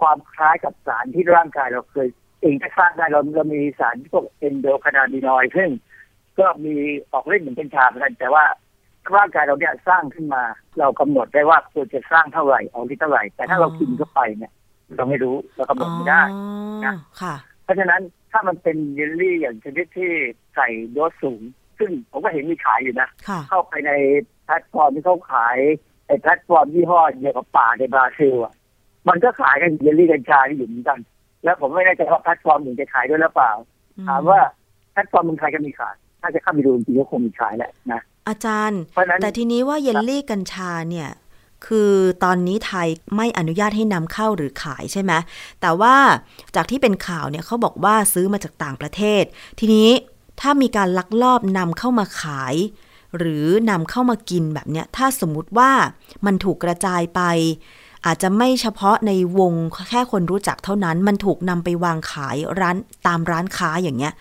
[0.00, 2.08] ความคล้ายกับสารที่ร่างกายเราเคย
[2.42, 5.70] เองก็สร้างได้เราเรามีสารพวกเอนโดคานาบินอยด์ซึ่ง
[6.38, 6.74] ก็มี
[7.12, 8.44] ออกฤทธิ์เหมือนกัญชาเหมือนกันแต่ว่า
[9.16, 10.42] ร่างกายเราเนี่ยสร้างขึ้นมา
[10.78, 14.52] เรากำหนดได้ว่าควรจะสร้างเท่าไหร่ออกฤทธิ์เท่าไหร่ แต่ถ้าเรากินเข้าไปเนี่ย
[14.96, 16.22] เราไม่รู้เรากำหนอ๋ดอไม่ได้
[16.84, 20.10] นะค่ะ เพราะฉะนั้นถ้ามันเป็นเยลลี่อย่างชนิดที่
[20.54, 21.42] ใส่โดสสูง
[21.78, 23.92] ซึ่งผมก็เห็นมีขายอยู่นะค่ะเข้าไปใน
[24.44, 25.58] แพลตฟอร์มที่เขาขาย
[26.10, 28.52] ไอ้แพลตฟอร์มยี่ห้อเดียวกับป่าในบราซิลอะ
[29.08, 30.98] มันก็ขายกันเยลลี่กัญชาที่อยู่เหมือนกัน
[31.44, 33.52] แล้วผมไม่แน่ใจว่าแพลตฟอร์มอื่นจะขายด้วยหรือเปล่า
[34.08, 34.40] ถามว่า
[34.92, 41.10] แพลตฟอร์มเมืองไทยก็มีขาย ถ้าจะเข้าไปดูจริงๆก็คงมีขายแหละนะอาจารย์เพราะฉะนั้นแต่ทีนี้ว่าเยลลี่กัญชาเนี่ย
[41.66, 41.92] คือ
[42.24, 45.12] ตอนนี้ไทยไม่อนุญาตให้นำเข้าหรือขายใช่ไหม
[45.60, 45.94] แต่ว่า
[46.56, 49.24] จากที่เป็นข่าวเนี่ยเขาบอกว่าซื้อมาจากต่างประเทศ
[49.60, 49.90] ทีนี้
[50.40, 52.54] ถ้ามีการลักลอบนำเข้ามาขาย
[53.18, 55.70] หรือนำเข้ามากินแบบเนี้ยถ้าสมมุติว่า
[56.26, 57.20] มันถูกกระจายไป
[58.06, 59.52] อาจจะไม่เฉพาะในวง
[59.90, 64.12] แค่คนรู้จักเท่านั้น มันถูกนำไปวางขายร้านตามร้านค้าอย่างเงี้ย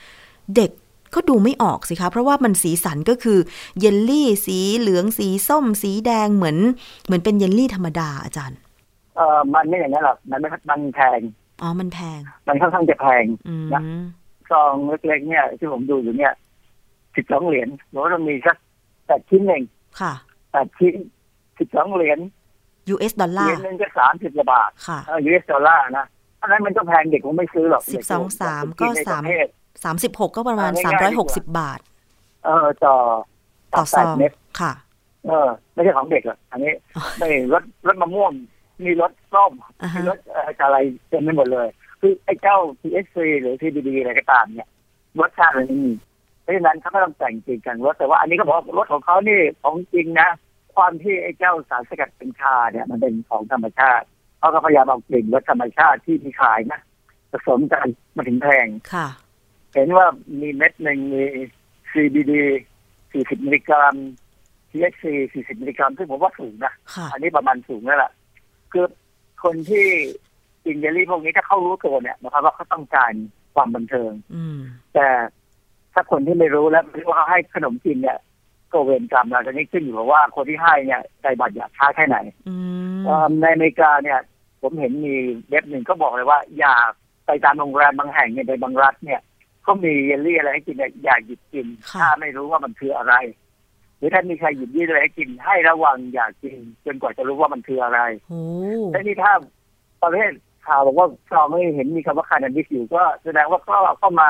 [0.56, 0.72] เด็ก
[1.16, 3.40] ก็ดูไม่ออกสิคะ เพราะว่ามันสีสันก็คือ
[3.80, 6.58] เยลลี่สีเหลืองสีส้ม สีแดงเหมือน
[7.06, 8.60] เหมือนเป็นเยลลี่ธรรมดาอาจารย์
[9.16, 11.20] เออมันไม่อย่างนั้นหรอกมันไม่มันแพง
[11.62, 13.82] อ๋อมันแพง มันค่อนข้างจะแพงอืมนะ
[14.52, 14.74] ซอง
[15.08, 16.34] เล็กๆเนี่ยที่ผมดูอยู่เนี่ย
[17.16, 18.58] สิบสองเหรียญผมว่าเรามีสัก
[19.10, 19.64] แปดชิ้นเอง
[20.00, 20.14] ค่ะ
[20.52, 20.94] แปดชิ้น
[21.60, 22.20] สิบสองเหรียญ
[22.94, 26.06] US ดอลเหลารียร์ญหนึงก็สามสิบกว่าบาทค่ะ เออ US ดอลลาร์นะ
[26.42, 29.48] อันนั้นมันก็แพงเด็กคงไม่ซื้อหรอกสิบสองสามเด็ก็นในสามประเทศ
[29.84, 31.80] สามสิบหกก็ประมาณเอาสามง่ายๆร้อยดีหกกว่าสิบบาท
[32.46, 32.96] เออต่อ
[33.74, 34.72] ต่อซแปดองเม็ดค่ะ
[35.28, 38.32] เออ ไม่ใช่ของเด็กหรอกอันนี้อ๋อไม่รถรถมะม่วง
[38.86, 40.78] มีรถส้มอ่าฮะ มีรถเอ่ออะไร
[41.10, 41.68] เต็มไปหมดเลย
[42.02, 44.70] คือไอ้เจ้า TSC หรือ TBD อะไรก็ตามเนี่ย
[45.20, 46.09] รสชาติมันไม่มีเพ
[46.50, 50.30] ราะฉะนั้นเขาก็ต้องแต่งจริงกันรสแต่ว่าอันนี้ก็บอกว่ารสของเขานี่ของจริงนะ
[50.76, 54.06] ความที่ไอ้เจ้าสารสกัดเป็นชาเนี่ย มันเป็นของธรรมชาติ
[54.40, 56.80] เขาก็พยายามเอากลิ่นรสธรรมชาติที่มีขายนะ
[57.32, 59.08] ผสมกันมาถึงแพงค่ะ
[59.74, 60.06] เห็นว่า
[60.42, 61.24] มีเม็ดหนึ่งมี
[61.92, 62.34] CBD
[62.90, 63.96] 40 มิลลิกรัม
[64.70, 68.12] THC 40 มิลลิกรัมซึ่งผมว่าสูงนะค่ะอันนี้ประมาณสูงแล้วล่ะ
[68.72, 68.86] คือ
[69.44, 69.88] คนที่
[70.66, 73.14] กินเยลลี่พวกนี้ถ้าเขารู้ตัวเนี่ยนะครับว่าเขาต้องการ
[73.56, 74.60] ความบันเทิงอืม
[74.94, 75.08] แต่
[76.00, 78.18] ถ้าคนที่ไม่รู้แล้วไม่รู้ว่าเขาให้ขนมกินเนี่ย
[78.72, 82.56] ก็เวรกรรมเราจะนี้ขึ้นอยู่กับว่าคนที่ให้เนี่ยใจบัตรอยากช้าแค่ไหนอื
[82.96, 84.20] มเอ่อในอเมริกาเนี่ย
[84.62, 85.16] ผมเห็นมี
[85.50, 86.76] เว็บหนึ่งก็บอกเลยว่า อย่า
[87.26, 89.22] ไปตามโรงแรมบางแห่งเนี่ยในบางรัฐเนี่ย
[89.64, 93.14] เขามีเยลลี่อะไรให้กินเนี่ยอย่าหยิบกินค่ะถ้าไม่รู้ว่ามันคืออะไร
[93.98, 98.42] หรือถ้ามีใครหยิบยื่นอะไรให้กิน ให้ระวังอย่ากิน จนกว่าจะรู้ว่ามันคืออะไรโอ้
[98.92, 99.32] และนี่ถ้า
[100.02, 100.32] ประเภท
[100.68, 104.30] ข่าวบอกว่าซองไม่เห็นมีคำว่าคานาบิสอยู่ก็แสดงว่าเขาเอาเข้ามา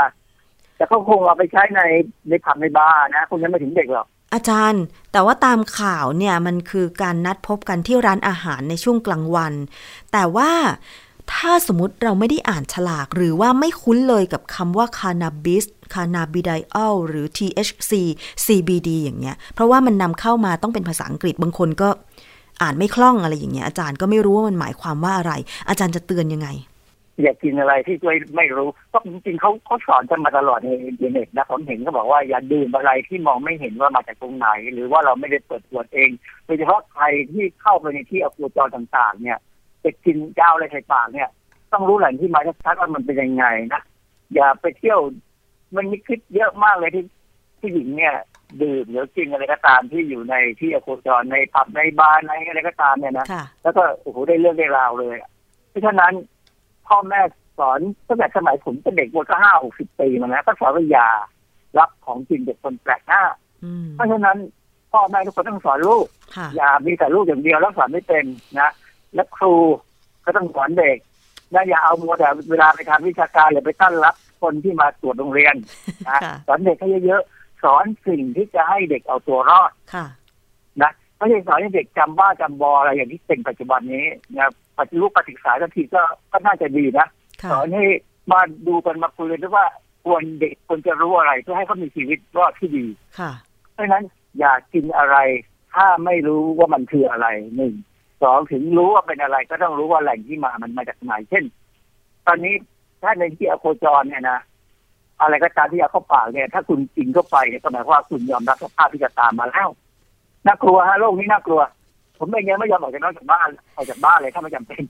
[0.80, 1.82] แต่เขาคงเอาไปใช้ใน
[2.30, 9.54] ในผับในบาร์นะคงยังไม่ถึงเด็กหรอกอาจารย์ แต่ว่าตามข่าวเนี่ยมันคือการนัดพบกันที่ร้านอาหารในช่วงกลางวัน
[10.12, 10.52] แต่ว่า
[11.34, 17.92] ถ้าสมมติเราไม่ได้อ่านฉลาก หรือว่าไม่คุ้นเลยกับคำว่า cannabis cannabidiol หรือ THC
[18.46, 21.89] CBD อย่างเงี้ย เพราะว่ามันนำเข้ามาต้องเป็นภาษาอังกฤษบางคนก็
[22.62, 25.34] อ่านไม่คล่องอะไรอย่างเงี้ยอาจารย์ก็ไม่รู้ว่ามันหมายความว่าอะไร
[25.70, 26.48] อาจารย์จะเตือนยังไง
[27.22, 36.10] อย่ากินอะไรที่ตัวไม่รู้เพราะจริงๆเขาเขาสอนกันมาตลอดในอินเทอร์เน็ตนะผมเห็นเขาบอกว่าอย่าดื่มอะไรที่มองไม่เห็นว่ามาจากตรงไหน หรือว่าเราไม่ได้เปิดขวดเอง
[36.46, 39.40] โดยเฉพาะใครที่เข้าไปในที่อโคจรต่างๆ เนี่ย
[39.84, 41.30] จะกินเจ้าอะไรใส่ปากเนี่ย
[41.74, 43.82] ต้องรู้แหล่งที่มาชัดๆว่ามันเป็นยังไงนะ
[44.36, 45.00] อย่าไปเที่ยว
[45.76, 47.04] มันมีคลิปเยอะมากเลยที่
[47.60, 48.16] ผู้หญิงเนี่ย
[48.62, 55.30] ดื่มหรือกินอะไรก็ตามที่อยู่ในที่อโคจรในผับในบาร์ในอะไรก็ตามเนี่ยนะค่ะแล้วก็โอ้โหได้เรื่องได้ราวเลยอะ
[55.70, 56.14] เพราะฉะนั้น
[56.89, 57.21] พ่อแม่
[57.60, 61.10] สอนตั้งแต่สมัยผมเป็นเด็กวัยก็ห้าหกสิบปีมาแล้วก็สอนว่าอย่า
[61.78, 63.23] รับของกินเด็กคนแปลกหน้า
[63.63, 64.38] อืมเพราะฉะนั้น
[64.91, 68.25] พ่อแม่ทุกคนต้องสอนลูกค่ะอย่ามีแต่ลูกอย่างเดียวแล้วสอนไม่เป็น
[68.60, 68.71] นะ
[69.15, 69.54] และครู
[70.25, 70.97] ก็ต้องสอนเด็ก
[71.52, 75.56] และอย่าเอามัวแต่เวลาไปทำวิชาการหรือไปต้อนรับคนที่มาตรวจโรงเรียน
[76.10, 80.06] นะค่ะสอนเด็กให้เยอะๆสอนสิ่งที่จะให้เด็กเอาตัวรอดค่ะ
[80.82, 84.06] นะไม่ใช่สอนให้เด็กจำบ้าจำบออะไรอย่างที่เป็นปัจจุบันนี้
[84.38, 87.08] นะ ปฏิรูปการศึกษาทันทีก็ก็น่าจะดีนะ
[87.42, 87.86] ค่ะสอนให้
[88.32, 89.65] มาดูกันมาคุยกันด้วยว่า
[90.06, 92.86] ควรเด็กควรจะรู้อะไรเพื่อให้เขามีชีวิตรอดที่ดี
[93.20, 93.32] ค่ะ
[93.74, 94.04] เพราะฉะนั้น
[94.39, 95.18] อย่ากินอะไร
[95.76, 97.74] ถ้าไม่รู้ว่ามันคืออะไรหนึ่ง
[98.24, 101.44] สองถึงรู้ว่าเป็นอะไรก็ต้องรู้ว่าแหล่งที่มามันมาจากไหนเช่น
[102.28, 102.54] ตอนนี้
[103.02, 104.39] ถ้าในที่อโคจรเนี่ยนะ
[105.22, 109.70] อะไรก็ตามที่เอาเข้าปากเนี่ย ถ้าคุณกินเข้าไปเนี่ยก็หมายความว่าคุณยอมรับสภาพที่จะตามมาแล้ว
[110.46, 111.62] น่ากลัวฮะโลกนี้น่ากลัว
[112.20, 114.82] ผมเองยังไม่ยอมออกจากนอกจากบ้านออกจากบ้านเลยถ้าไม่จำเป็น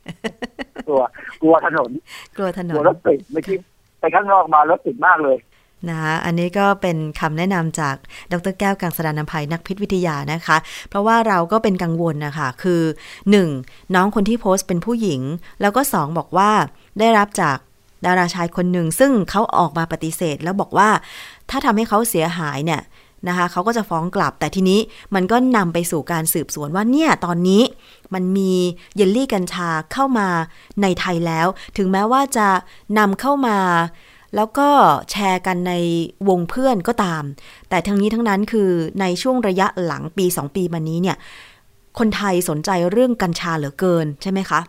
[0.87, 1.01] กลัว
[1.41, 1.91] กลัวถนน
[2.35, 3.59] กลัวถนกลัวนรถติดไม่คิด
[3.99, 5.37] ไปข้างนอกมารถติดมากเลย
[5.89, 7.95] นะคะอันนี้ก็เป็นคำแนะนำจาก
[8.31, 10.57] ดรแก้วกังสดานนภัยนักพิษวิทยานะคะ
[10.89, 12.81] เพราะว่าเราก็เป็นกังวลนะคะ คือ
[13.37, 13.95] 1.
[13.95, 15.21] น้องคนที่โพสต์เป็นผู้หญิง
[15.61, 16.51] แล้วก็ 2 บอกว่า
[16.99, 17.57] ได้รับจาก
[18.05, 20.89] ดาราชายคนหนึ่ง ซึ่งเขาออกมาปฏิเสธ แล้วบอกว่า
[21.49, 22.81] ถ้าทำให้เขาเสียหายเนี่ย
[23.27, 24.79] นะคะเขาก็จะฟ้องกลับ แต่ทีนี้
[25.15, 27.61] มันก็นำไปสู่การสืบสวนว่าเนี่ยตอนนี้
[28.13, 28.53] มันมี
[28.95, 30.27] เยลลี่กัญชาเข้ามา
[30.81, 32.47] ในไทยแล้ว ถึงแม้ว่าจะ
[32.97, 33.57] นำเข้ามา
[34.35, 34.69] แล้วก็
[35.11, 35.73] แชร์กันใน
[36.29, 37.23] วงเพื่อนก็ตาม
[37.69, 38.69] แต่ทั้งนี้ทั้งนั้นคือ
[39.01, 41.17] ในช่วงระยะหลังปี 2 ปีมานี้เนี่ย
[41.99, 44.59] คนไทยสนใจเรื่องกัญชาเหลือเกินใช่ไหมคะ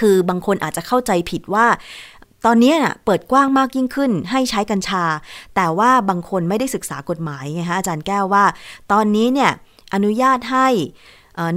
[0.00, 1.66] คือบางคนอาจจะเข้าใจผิดว่า
[2.46, 2.74] ตอนนี้
[3.04, 5.04] เปิดกว้างมากยิ่งขึ้นให้ใช้กัญชา
[5.56, 8.44] แต่ว่าบางคนไม่ได้ศึกษากฎหมายไงฮะอาจารย์แก้วว่า
[8.92, 9.50] ตอนนี้เนี่ย
[9.94, 10.68] อนุญาตให้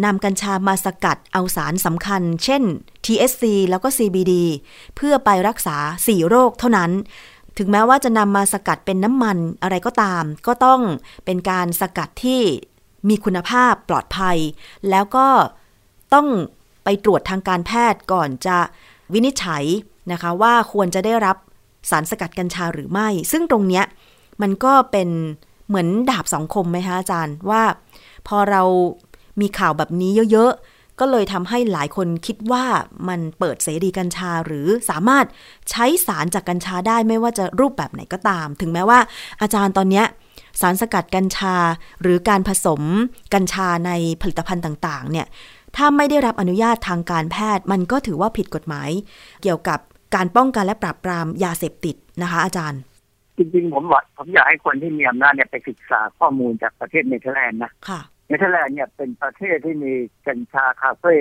[0.05, 2.63] นำกัญชามาสกัดเอาสารสำคัญ เช่น
[3.05, 4.33] TSC แล้วก็ CBD
[4.95, 6.91] เพื่อไปรักษา 4 โรคเท่านั้น
[7.57, 10.81] ถึงแม้ว่าจะนำมาสกัดเป็นน้ำมันอะไรก็ตาม ก็ต้อง
[11.25, 12.41] เป็นการสกัดที่
[13.09, 14.37] มีคุณภาพปลอดภัย
[14.89, 15.27] แล้วก็
[16.13, 16.27] ต้อง
[16.83, 18.57] ไปตรวจทางการแพทย์ก่อนจะ
[19.13, 19.63] วินิจฉัย
[20.11, 21.37] นะคะว่าควรจะได้รับ
[21.89, 23.85] สารสกัดกัญชาหรือไม่ ซึ่งตรงเนี้ย
[24.41, 25.09] มันก็เป็น
[25.67, 27.63] เหมือนดาบสองคมไหมคะอาจารย์ว่า
[28.27, 28.63] พอเรา
[29.41, 32.65] มีข่าวแบบนี้เยอะๆ ก็เลยทำให้หลายคนคิดว่า
[33.07, 35.25] มันเปิดเสรีกัญชาหรือสามารถ
[35.69, 38.99] ใช้สารจากกัญชาได้ไม่ว่าจะรูปแบบไหนก็ตาม ถึงแม้ว่า
[39.41, 40.05] อาจารย์ตอนเนี้ย
[40.61, 41.55] สารสกัดกัญชา
[42.01, 42.81] หรือการผสม
[43.33, 45.27] กัญชาในผลิตภัณฑ์ต่างๆ เนี่ย
[45.75, 48.89] ถ้าไม่ได้รับอนุญาตทางการแพทย์ มันก็ถือว่าผิดกฎหมาย
[49.41, 49.79] เกี่ยวกับ
[50.15, 52.81] การป้องกันและปราบปรามยาเสพติดนะคะ อาจารย์
[53.37, 59.93] จริงๆ ผมว่าผมอยากให้คนที่มีอำนาจเนี่ยไปศึกษาข้อมูลจากประเทศเนเธอร์แลนด์นะค่ะเนเธอร์แลนด์เนี่ยเป็นประเทศที่มี
[60.27, 61.15] กัญชาคาเฟ่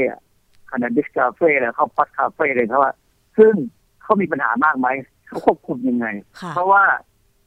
[0.70, 2.92] cannabis คาเฟ่แล้วเขาพัดคาเฟ่เลยเพราะว่า
[3.38, 3.54] ซึ่ง
[4.02, 4.88] เขามีปัญหามากไหม
[5.26, 6.06] เขาควบคุมยังไง
[6.40, 6.84] ค่ะเพราะว่า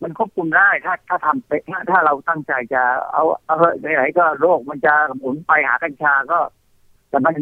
[0.04, 2.82] มันควบคุมได้ถ้าถ้าทำไปถ้าถ้าเราตั้งใจจะ
[3.14, 3.56] เอาเอา
[3.96, 6.40] ไหนๆก็โรคมันจะหมุนไปหากัญชาก็
[7.10, 7.34] แต่มัน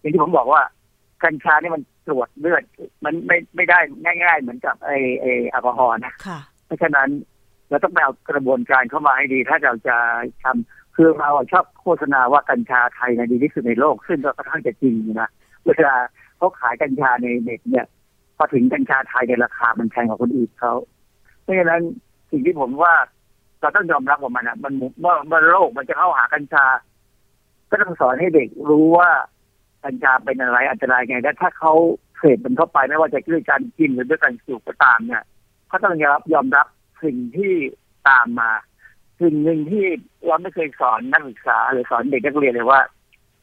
[0.00, 0.62] อย่างที่ผมบอกว่า
[1.24, 2.62] กัญชานี่มัน ตรวจเลือด
[3.04, 4.90] มันไม่ไม่ได้ง่าย ๆ เหมือนกับไอ
[5.20, 7.08] ไอแอลกอฮอล์นะค่ะเพราะฉะนั้น
[7.68, 9.96] เราต้องไปเอากระบวนการเข้ามาให้ดี ถ้าเราจะ
[10.42, 15.30] ทำคือเราชอบโฆษณาว่ากัญชาไทยเนยดีที่สุดในโลก ซึ่งก็ค่อนข้างจะจริงนะ
[15.66, 15.96] เวลา
[16.36, 17.86] เขาขายกัญชาในเน็ตเนี่ย
[18.36, 20.74] พอถึงกัญชาไทยในราคามันแพงกว่าคนอื่นเขา
[21.42, 21.82] เพราะฉะนั้น
[22.30, 22.94] สิ่งที่ผมว่า
[23.60, 26.64] เราต้องยอมรับว่ามันอะมันเมื่อเมื่อโลกมันจะเข้าหากัญชา
[27.70, 29.10] ก็ต้องสอนให้เด็กรู้ว่า
[29.88, 31.72] กัญชาเป็นอะไรอันตรายไงและถ้าเขา
[32.18, 35.22] เสพมันเข้าไปไม่ว่าจะด้วยการกินหรือด้วยการสูบก็ตามเนี่ย
[35.68, 36.66] เขาต้องยอมรับยอมรับ
[37.02, 37.54] สิ่งที่
[38.08, 38.50] ตามมา
[39.20, 39.84] สิ่งหนึ่งที่
[40.26, 42.80] เราไม่เคยสอนนักศึกษาหรือสอนเด็กนักเรียนเลยว่า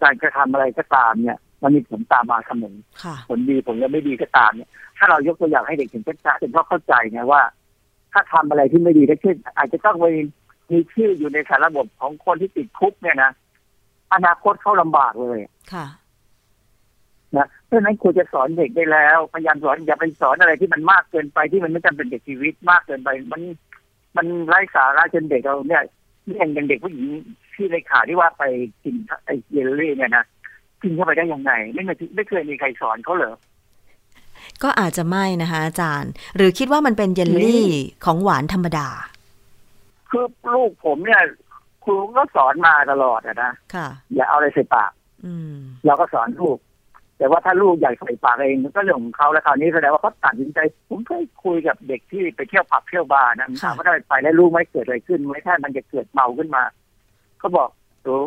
[0.01, 7.41] การกระทำอะไรก็ตามเนี่ย มันมีผลตามมาเสมอค่ะผลดีผลไม่ดีก็ตามเนี่ย ถ้าเรายกตัวอย่างให้เด็กเห็นชัดๆจนเขาเข้าใจไงว่า
[8.13, 10.11] ถ้าทำอะไรที่ไม่ดีก็เช่นอาจจะต้องมี
[10.71, 13.31] มีชื่ออยู่ในสารระบบของคนที่ติดคุกเนี่ยนะ
[14.13, 15.39] อนาคตเขาลำบากเลย
[15.73, 15.85] ค่ะ
[17.37, 23.41] นะเพราะฉะนั้นควรจะสอนเด็กได้แล้วพยายามสอนอย่าไปสอนอะไรที่มันมากเกินไปที่มันไม่จำเป็นเด็กชีวิตมากเกินไป มัน
[24.17, 25.83] มันไร้สาระจนเด็กเราเนี่ย
[26.37, 27.05] อย่างอย่างเด็กผู้หญิง
[27.53, 28.43] ที่ในข่าวที่ว่าไป
[28.83, 28.95] กิน
[29.25, 30.25] ไอเยลลี่เนี่ยนะ
[30.81, 33.35] กินเข้าไปได้ยังไงไม่เคยไม่เคยมีใครสอนเขาเหรอ
[34.63, 37.67] ก็อาจจะไม่นะคะอาจารย์ หรือคิดว่ามันเป็นเยลลี่
[38.05, 38.87] ของหวานธรรมดา
[40.09, 41.21] คือลูกผมเนี่ย
[41.83, 44.91] ครูก็สอนมาตลอดอะนะค่ะ อย่าเอาอะไรใส่ปาก
[45.25, 46.57] อืมเราก็สอนลูก
[47.17, 56.63] แต่ว่าถ้าลูกอยากใส่ปากเองมันก็เรื่องของเขาแล้วคราวนี้แสดงว่าเขาตัดสินใจ ผมเคยคุยกับเด็กที่ไปเที่ยวผับเที่ยวบาร์นะถามว่าได้ไปแล้วรู้ไหมเกิดอะไรขึ้นไหมถ้ามันจะเกิดเมาขึ้นมา
[57.39, 57.69] เขาบอก
[58.07, 58.23] รู้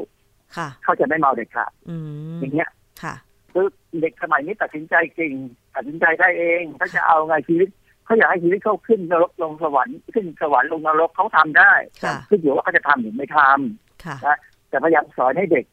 [0.56, 1.96] ค่ะเขาจะไม่เมาเด็ดขาดอื
[2.36, 2.70] มอย่างเงี้ย
[3.02, 3.14] ค่ะ
[3.52, 3.66] คือ
[4.00, 5.32] เด็กสมัยนี้ตัดสินใจจริง
[5.74, 7.68] ตัดสินใจได้เองถ้าจะเอาไงชีวิต
[8.04, 11.72] เขาอยากให้ชีวิตเขาขึ้นนรกลงสวรรค์ขึ้นสวรรค์ลงนรกเขาทำได้
[12.04, 14.34] ค่ะขึ้นอยู่ว่าเขาจะทำหรือไม่ทำค่ะ
[14.68, 15.64] แต่พยายามสอนให้เด็ก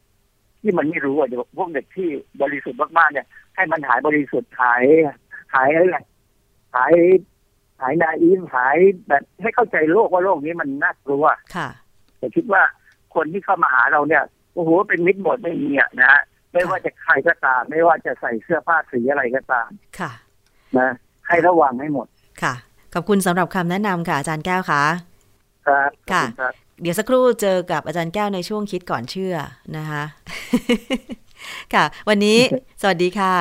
[0.62, 2.08] ที่มันไม่รู้อะเดี๋ยวพวกเด็กที่
[2.42, 4.84] บริสุทธิ์มากๆเนี่ยให้มันหายบริสุทธิ์หาย
[5.54, 6.04] หายอะไรนะ
[6.76, 6.94] หาย
[7.80, 8.76] หายนาอีมหาย
[9.08, 11.24] แบบให้เข้าใจโลกว่าโลกนี้มันน่ากลัว
[11.56, 11.68] ค่ะ
[12.18, 12.62] แต่คิดว่า
[13.14, 14.22] คนที่เข้ามาหาเราเนี่ย
[14.54, 20.12] โอ้โหเป็นมิตรหมดไม่มีอะนะฮะไม่ว่าจะใครก็ตาม ไม่ว่าจะใส่เสื้อผ้าสีอะไรก็ตามค่ะ
[20.78, 20.88] นะ
[21.28, 22.06] ให้ระวังให้หมด
[22.42, 22.54] ค่ะ
[22.94, 24.82] ขอบคุณสำหรับคำแนะนำค่ะอาจารย์แก้วค่ะ
[25.66, 29.34] ครับค่ะขอบณรับ เดี๋ยวสักครู่เจอกับอาจารย์แก้วในช่วงคิดก่อนเชื่อ
[29.76, 30.04] นะคะ
[31.74, 32.38] ค่ะ วันนี้
[32.82, 33.34] สวัสดีค่ะ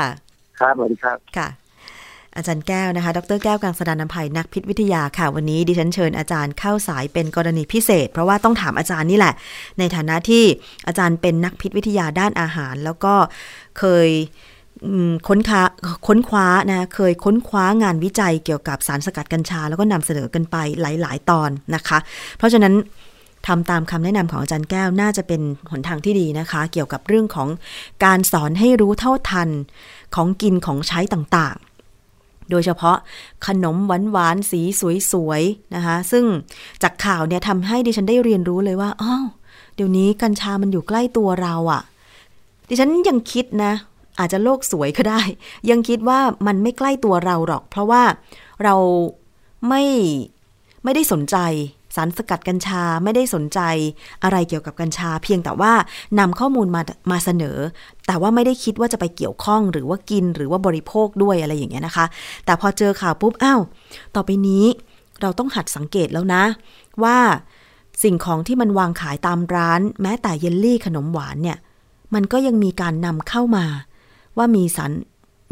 [0.60, 1.48] ครับสวัสดีครับค่ะ
[2.36, 9.34] อาจารย์แก้วนะคะ ดรแก้วกังสดานนภัยนักพิษวิทยาค่ะ วันนี้ดิฉันเชิญอาจารย์เข้าสายเป็นกรณีพิเศษ เพราะว่าต้องถามอาจารย์นี่แหละ
[9.80, 10.44] ในฐานะที่
[10.88, 13.14] อาจารย์เป็นนักพิษวิทยาด้านอาหาร แล้วก็
[13.80, 14.10] เคย
[14.86, 15.62] อืมค้นคว้า
[16.08, 21.98] ค้นคว้านะเคยค้นคว้างานวิจัยเกี่ยวกับสารสกัดกัญชา แล้วก็นำเสนอกันไปหลาย ๆ ตอนนะคะ
[22.38, 22.74] เพราะฉะนั้น
[23.48, 27.50] ทำตามคำแนะนำของอาจารย์แก้วน่าจะเป็นหนทางที่ดีนะคะ เกี่ยวกับเรื่องของ
[28.06, 29.50] การสอนให้รู้เท่าทัน
[30.16, 32.98] ของกินของใช้ต่างๆ โดยเฉพาะ
[33.48, 34.62] ขนมหวานๆสี
[35.12, 36.26] สวยๆนะคะ ซึ่ง
[36.84, 39.26] จากข่าวเนี่ยทำให้ดิฉันได้เรียนรู้เลยว่าอ้าว
[39.76, 41.82] เดี๋ยวนี้กัญชามันอยู่ใกล้ตัวเราอะ่ะ
[42.70, 43.74] ดิฉันยังคิดนะ
[44.20, 45.22] อาจจะโลกสวยก็ได้
[45.70, 48.04] ยังคิดว่ามันไม่ใกล้ตัวเราหรอก เพราะว่า
[48.64, 48.76] เรา
[49.70, 49.84] ไม่
[50.84, 51.38] ไม่ได้สนใจ
[51.96, 53.60] สารสกัดกัญชาไม่ได้สนใจ
[54.24, 55.74] อะไรเกี่ยวกับกัญชา เพียงแต่ว่า
[56.20, 56.82] นำข้อมูลมา
[57.12, 57.58] มาเสนอ
[58.08, 62.06] แต่ว่าไม่ได้คิดว่าจะไปเกี่ยวข้องหรือว่ากินหรือว่าบริโภคด้วยอะไรอย่างเงี้ยนะคะ
[62.46, 63.62] แต่พอเจอข่าวปุ๊บอ้าว
[64.16, 64.66] ต่อไปนี้
[65.22, 66.44] เราต้องหัดสังเกตแล้วนะ
[67.04, 67.18] ว่า
[68.04, 71.58] สิ่งของที่มันวางขายตามร้าน แม้แต่เยลลี่ขนมหวานเนี่ย
[72.14, 73.66] มันก็ยังมีการนำเข้ามา
[74.38, 74.92] ว่ามีสาร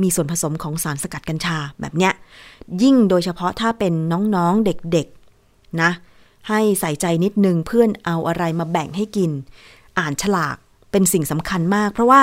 [0.02, 2.14] มีส่วนผสมของสารสกัดกัญชาแบบเนี้ย
[2.82, 3.94] ยิ่งโดยเฉพาะถ้าเป็น
[4.36, 5.92] น้องๆเด็กๆนะ
[6.50, 9.32] ให้ใส่ใจนิดนึงเพื่อนเอาอะไรมาแบ่งให้กิน
[10.00, 10.58] อ่านฉลาก
[10.92, 12.22] เป็นสิ่งสำคัญมาก เพราะว่า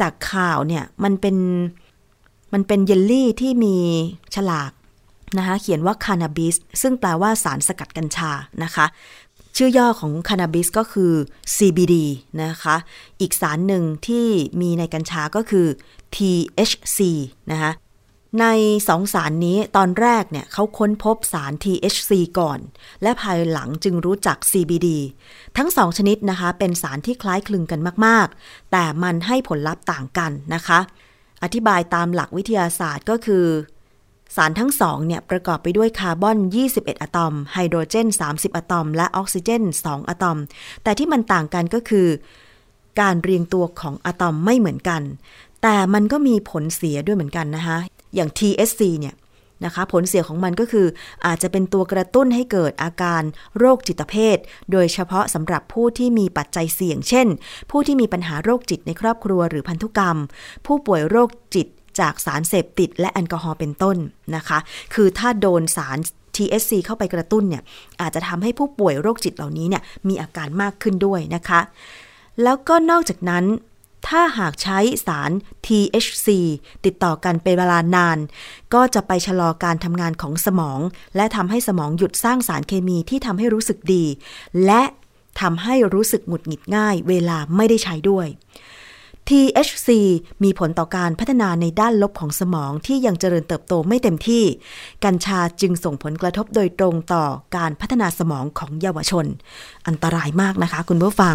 [0.00, 1.36] จากข่าวเนี่ยมันเป็น
[2.52, 3.76] มันเป็นเยลลี่ที่มี
[4.34, 4.72] ฉลาก
[5.38, 8.30] นะคะเขียนว่าคานาบิสซึ่งแปลว่าสารสกัดกัญชา
[8.64, 8.86] นะคะ
[9.56, 11.12] ชื่อย่อของคานาบิสก็คือ
[11.56, 11.94] CBD
[12.42, 12.76] นะคะ
[13.20, 14.26] อีกสารหนึ่งที่
[14.60, 15.66] มีในกัญชาก็คือ
[16.14, 16.98] THC
[17.50, 17.72] นะคะ
[18.40, 18.46] ใน
[18.88, 22.58] สองสารนี้ตอนแรกเนี่ยเขาค้นพบสาร THC ก่อน
[23.02, 24.88] และภายหลังจึงรู้จัก CBD
[25.56, 30.78] ทั้งสองชนิดนะคะ เป็นสารที่คล้ายคลึงกันมาก ๆ แต่มันให้ผลลัพธ์ต่างกันนะคะ
[31.42, 33.44] อธิบายตามหลักวิทยาศาสตร์ก็คือ
[34.36, 36.38] สารทั้งสองเนี่ยประกอบไปด้วยคาร์บอน
[36.70, 40.38] 21 อะตอม ไฮโดรเจน 30 อะตอม และออกซิเจน 2 อะตอม
[40.82, 42.08] แต่ที่มันต่างกันก็คือ
[43.00, 45.02] การเรียงตัวของอะตอมไม่เหมือนกัน
[45.62, 47.78] แต่มันก็มีผลเสียด้วยเหมือนกันนะคะ
[48.14, 49.14] อย่าง TSC เนี่ย
[49.64, 50.86] นะคะผลเสียของมันก็คือ
[51.26, 53.22] อาจจะเป็นตัวกระตุ้นให้เกิดอาการ
[53.58, 54.38] โรคจิตเภท
[54.72, 57.26] โดยเฉพาะสำหรับผู้ที่มีปัจจัยเสี่ยง เช่น
[57.70, 60.16] ผู้ที่มีปัญหาโรคจิตในครอบครัวหรือพันธุกรรม
[60.66, 61.66] ผู้ป่วยโรคจิต
[62.00, 63.96] จากสารเสพติดและแอลกอฮอล์เป็นต้น
[64.36, 64.58] นะคะ
[64.94, 65.98] คือถ้าโดนสาร
[66.36, 67.62] TSC เข้าไปกระตุ้นเนี่ย
[68.00, 71.60] อาจจะทำให้ผู้ป่วยโรคจิตเหล่านี้เนี่ยมีอาการมากขึ้นด้วยนะคะ
[72.42, 73.44] แล้วก็นอกจากนั้น
[74.06, 75.30] ถ้าหากใช้สาร
[75.66, 76.28] THC
[76.84, 78.18] ติดต่อกันเป็นเวลานาน
[78.74, 80.80] ก็จะไปชะลอการทำงานของสมอง
[81.16, 84.04] และทำให้สมองหยุดสร้างสารเคมีที่ทำให้รู้สึกดี
[84.66, 84.82] และ
[85.40, 88.26] ทำให้รู้สึกหงุดหงิดง่าย เวลาไม่ได้ใช้ด้วย
[89.28, 89.88] THC
[90.44, 94.44] มีผลต่อการพัฒนาในด้านลบของสมองที่ยังเจริญเติบโตไม่เต็มที่
[95.04, 97.24] กัญชาจึงส่งผลกระทบโดยตรงต่อ
[97.56, 99.26] การพัฒนาสมองของเยาวชน
[99.86, 101.34] อันตรายมากนะคะคุณผู้ฟัง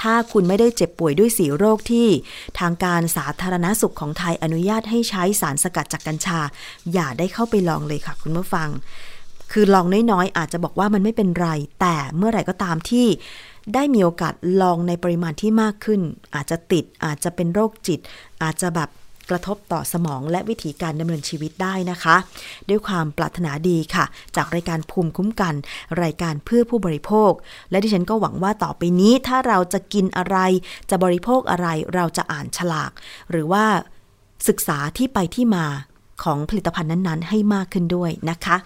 [0.00, 2.08] ถ้าคุณไม่ได้เจ็บป่วยด้วยสีโรคที่
[2.60, 6.40] ทางการสาธารณสุขของไทยอนุญาตให้ใช้สารสกัดจากกัญชา
[6.92, 8.68] อย่าได้เข้าไปลองเลยค่ะคุณผู้ฟัง
[9.52, 11.48] คือลองน้อยๆ อาจจะบอกว่ามันไม่เป็นไร
[11.80, 13.06] แต่เมื่อไหร่ก็ตามที่
[13.74, 16.00] ได้มีโอกาสลองในปริมาณที่มากขึ้น
[16.34, 18.00] อาจจะติดอาจจะเป็นโรคจิต
[18.42, 18.90] อาจจะแบบ
[19.30, 22.16] กระทบต่อสมองและวิถีการดำเนินชีวิตได้นะคะ
[22.68, 24.04] ด้วยความปรารถนาดีค่ะ
[24.36, 25.54] จากรายการภูมิคุ้มกัน
[26.02, 27.32] รายการเพื่อผู้บริโภค
[27.70, 30.36] และดิฉันก็หวังว่าต่อไปนี้ถ้าเราจะกินอะไร
[30.90, 32.90] จะบริโภคอะไรเราจะอ่านฉลาก
[33.30, 33.64] หรือว่า
[34.48, 35.66] ศึกษาที่ไปที่มา
[36.22, 38.56] ของผลิตภัณฑ์นั้นๆ ให้มากขึ้นด้วยนะคะ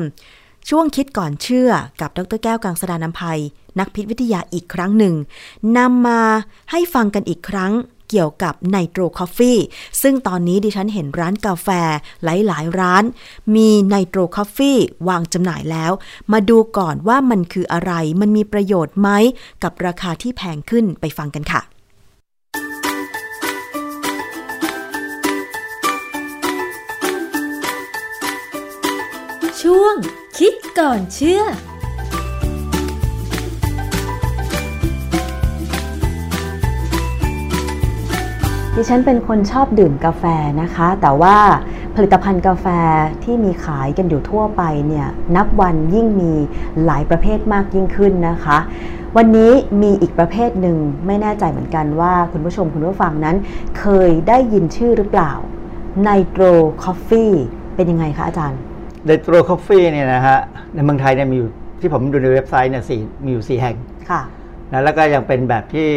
[0.71, 1.71] ช่วงคิดก่อนเชื่อ
[2.01, 3.41] กับดรแก้วกังสดานนภัย
[3.79, 5.15] นักพิษวิทยาอีกครั้งหนึ่ง
[5.79, 6.21] นำมา
[6.71, 7.73] ให้ฟังกันอีกครั้ง
[8.15, 9.59] เกี่ยวกับ nitro coffee
[10.03, 11.69] ซึ่งตอนนี้ดิฉันเห็นร้านกาแฟ
[12.25, 13.05] หลายๆ ร้าน
[13.55, 15.93] มี nitro coffee วางจำหน่ายแล้ว
[16.33, 19.09] มาดูก่อนว่ามันคืออะไร มันมีประโยชน์ไหม
[19.63, 21.63] กับราคาที่แพงขึ้นไปฟังกันค่ะ
[29.63, 29.95] ช่วง
[30.39, 31.43] คิดก่อนเชื่อ
[38.77, 40.25] ดิฉันเป็นคนชอบดื่มกาแฟ
[40.63, 41.37] นะคะ แต่ว่า
[41.97, 42.67] ผลิตภัณฑ์กาแฟ
[43.25, 46.33] ที่มีขายกันอยู่ทั่วไปเนี่ยนับวันยิ่งมี
[46.85, 48.59] หลายประเภทมากยิ่งขึ้นนะคะ
[49.17, 49.53] วันนี้
[49.83, 53.37] มีอีกประเภทหนึ่งไม่แน่ใจเหมือนกันว่าคุณผู้ชมคุณผู้ฟังนั้น
[53.79, 55.33] เคยได้ยินชื่อหรือเปล่า
[56.05, 56.45] nitro
[56.83, 57.33] coffee
[57.75, 58.61] เป็นยังไงคะอาจารย์
[59.07, 60.39] nitro coffee เนี่ยนะฮะ
[60.75, 61.51] ในเมืองไทยเนี่ยมีอยู่
[61.81, 63.77] ที่ผมดูในเว็บไซต์เนี่ยสี่มีอยู่สี่แห่ง
[64.11, 64.23] ค่ะ
[64.73, 65.91] นะแล้วก็ยังเป็นแบบที่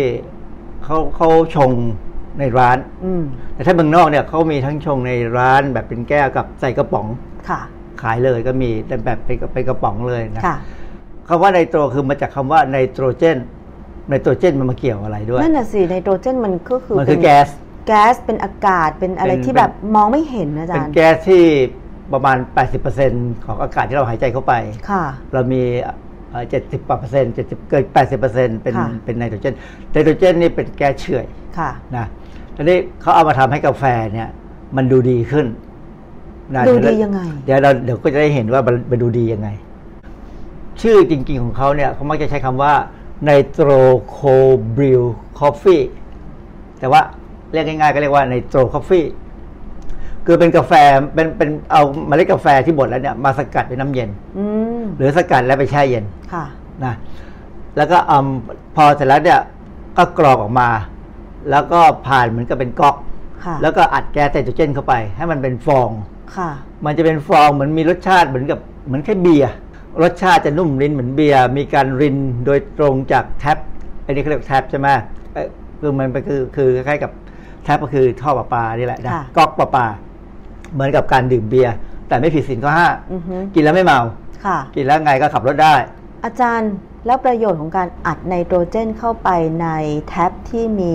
[0.84, 1.72] เขาเขาชง
[2.40, 3.24] ในร้าน อืม
[3.54, 7.08] แต่ถ้าเมืองนอกเนี่ยเขามีทั้งชงในร้านแบบเป็นแก้วกับใส่กระป๋อง
[7.50, 7.62] ค่ะ
[8.02, 10.58] ขายเลยก็มีแต่แบบเป็นเป็นกระป๋องเลยนะค่ะ
[11.28, 13.38] คำว่า nitro คือมาจากคำว่าไนโตรเจน
[14.10, 17.48] ไนโตรเจนมันมาเกี่ยวอะไรด้วยนั่นน่ะสิไนโตรเจนมันก็คือมันคือเป็แก๊ส
[17.88, 21.44] แก๊สเป็นอากาศเป็นอะไรเป็นที่เป็นแบบมองไม่เห็นนะอาเป็จานรย์แก๊สที่
[22.14, 22.38] ประมาณ
[22.92, 24.54] 80%ของอากาศที่เราหายใจเข้าไป
[24.90, 25.62] ค่ะเรามี
[26.50, 29.54] เจ็ดสิบเปอร์เซ็นต์เจ็ดสิบเกินแปดสิบเปอร์เซ็นต์เป็นค่ะเป็นไนโตรเจน
[29.92, 31.26] ไนโตรเจนนี่เป็นแก๊สเฉื่อย
[31.58, 32.06] ค่ะนะ
[32.56, 33.84] ทีนี้เขาเอามาทำให้กาแฟ
[34.14, 34.30] เนี่ย
[34.76, 35.46] มันดูดีขึ้น
[36.56, 39.50] นะดูดีเวยังไง เดี๋ยวเราเดี๋ยวก็จะได้เห็นว่ามันมันดูดียังไง
[40.82, 42.74] ชื่อจริง ๆ ของเขาเนี่ยเขามักจะใช้คำว่า
[43.24, 43.70] nitro
[44.10, 44.18] cold
[44.76, 45.04] brew
[45.40, 45.84] coffee
[46.80, 47.02] แต่ว่า
[47.54, 49.06] เรียกง่ายๆ ก็เรียกว่า nitro coffee
[50.26, 50.74] คือเป็นกาแฟ
[51.14, 54.46] เป็นเป็นเอาเมล็ดกาแฟที่บดแล้วเนี่ยมาสกัดด้วยน้ำเย็นอื
[54.82, 56.04] มหรือสกัดแล้วไปแช่เย็น
[56.34, 56.46] ค่ะ
[56.86, 56.94] นะ
[57.78, 58.20] แล้วก็เอา
[58.76, 59.40] พอเสร็จแล้วเนี่ย
[59.98, 60.70] ก็กรอกออกมา
[61.52, 62.96] แล้วก็ผ่านเหมือนกับเป็นก๊อก
[63.46, 65.90] ค่ะแล้วก็อัดแก๊สไนโตรเจนเข้าไป ให้มันเป็นฟอง
[66.36, 66.50] ค่ะ
[66.86, 69.54] มันจะเป็นฟองเหมือนมีรสชาติเหมือนกับเหมือนแค่เบียร์
[70.04, 73.58] รสชาติจะนุ่มลิ้นเหมือนเบียร์มีการรินโดยตรงจากแท็บ
[74.06, 74.88] อันนี้เขาเรียกแท็บใช่ไหม
[75.34, 75.48] เอ่อ
[75.80, 77.12] คือมันเป็นคือคือคล้ายๆกับ
[77.64, 79.86] แท็บก็คือท่อประปานี่แหละนะค่ะ ก๊อกประปา
[80.74, 81.74] เหมือนกับการดื่มเบียร์
[82.08, 84.00] แต่ไม่ผิดศีลข้อห้าอือฮึกินแล้วไม่เมา
[84.46, 85.76] ค่ะ กินแล้วไงก็ขับรถได้
[86.26, 86.72] อาจารย์
[87.06, 89.30] แล้วประโยชน์ของการอัดไนโตรเจนเข้าไป
[89.62, 89.68] ใน
[90.08, 90.94] แท็บที่มี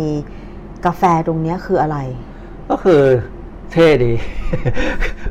[0.87, 1.99] กาแฟตรงเนี้ยคืออะไร
[2.71, 3.03] ก็คือ
[3.73, 4.13] เท่ดี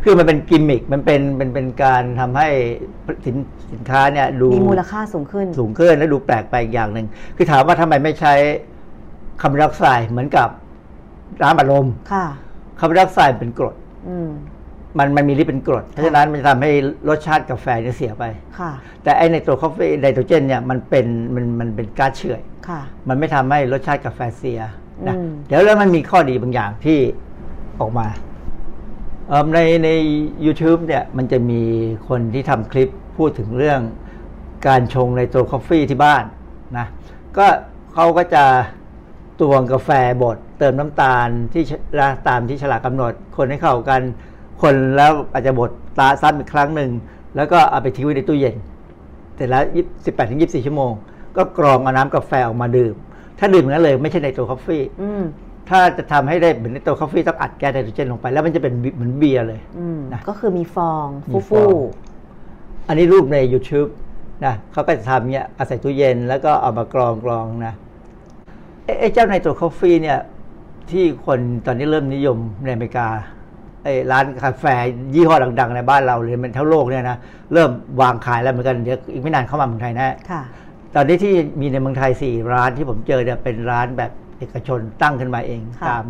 [0.04, 2.48] คือมันเป็นกิมมิค มันเป็นเป็นเป็นการทำให้
[3.26, 3.36] สิน
[3.72, 8.34] สินค้าเนี่ยดูมีมูลค่าสูงขึ้น สูงขึ้นและดูแปลกไปอีกอย่างหนึ่ง คือถามว่าทำไมไม่ใช้
[9.42, 10.50] คาร์บอนไดออกไซด์เหมือนกับ
[11.42, 12.26] น้ำอัดลมค่ะ
[12.80, 13.76] คาร์บอนไดออกไซด์เป็นกรด
[14.10, 14.18] อื
[14.98, 16.72] มมันมันมีฤทธิ์เป็นกรด เพราะฉะนั้นมันจะทำให้
[17.10, 18.24] รสชาติกาแฟเนี่ยเสียไป
[18.60, 18.72] ค่ะ
[19.04, 24.60] แต่ไอ nitro coffee ไนโตรเจนเนี่ยมันเป็นมันมันเป็นก๊าซเฉื่อย ค่ะ มันไม่ทำให้รสชาติกาแฟเสีย
[25.08, 27.00] นะอืม เดี๋ยวแล้วมันมีข้อดีบางอย่างที่
[27.80, 28.08] ออกมา
[29.28, 29.90] เอิ่มในใน
[30.46, 31.62] YouTube เนี่ยมันจะมี
[32.08, 33.82] คนที่ทำคลิปพูดถึงเรื่อง
[34.68, 36.24] การชงในตัวคอฟฟี่ที่บ้าน
[36.78, 36.88] นะ
[37.38, 37.48] ก็
[37.94, 38.46] เขาก็จะ
[39.40, 39.90] ตวงกาแฟ
[40.22, 41.72] บดเติมน้ำตาลที่ช
[42.28, 44.02] ตามที่ฉลากกำหนด คนให้เข้ากัน
[44.62, 46.90] คนแล้วอาจจะบดตาซ้ำอีกครั้งหนึ่ง
[47.36, 48.56] แล้วก็เอาไปทิ้งไว้ในตู้เย็น
[49.36, 49.64] เสร็จแล้ว
[50.06, 50.92] สิบแปดถึงยี่สี่ชั่วโมง
[51.38, 52.96] ก็กรองเอาน้ำกาแฟออกมาดื่ม
[53.40, 55.24] ถ้าดื่มอย่างนั้นเลยไม่ใช่ nitro coffee อืม
[55.70, 61.78] ถ้าจะทำให้ได้เหมือน nitro coffee ต้องอัดแก๊สไนโตรเจนลงไป แล้วมันจะเป็นเหมือนเบียร์เลยอืมนะก็คือมีฟองมีฟูฟ่อง
[62.88, 63.90] อันนี้รูปใน YouTube
[64.46, 67.74] นะเขาก็จะทำเนี้ยเอาใส่ตู้เย็นแล้วก็เอามากรองกรองนะ
[68.84, 70.20] เอ๊ะไอ้เจ้า nitro coffee เนี่ย
[70.92, 73.08] ที่คนตอนนี้เริ่มนิยมในอเมริกา
[73.84, 74.66] ไอ้ร้านกาแฟ
[75.14, 77.18] ยี่ห้อดัง ๆ ในบ้านเราเลยมันทั้งโลกเนี่ยนะ
[77.54, 77.72] เริ่ม
[78.02, 80.42] วางขายแล้วเหมือนกันเดี๋ยวอีกไม่นานเข้ามาเมืองไทยแน่ค่ะ
[80.96, 86.06] ตอนนี้ที่มีในเมืองไทยสี่ร้านที่ผมเจอเนี่ยเป็นร้านแบบเอกชนตั้งขึ้นมาเองค่ะตาม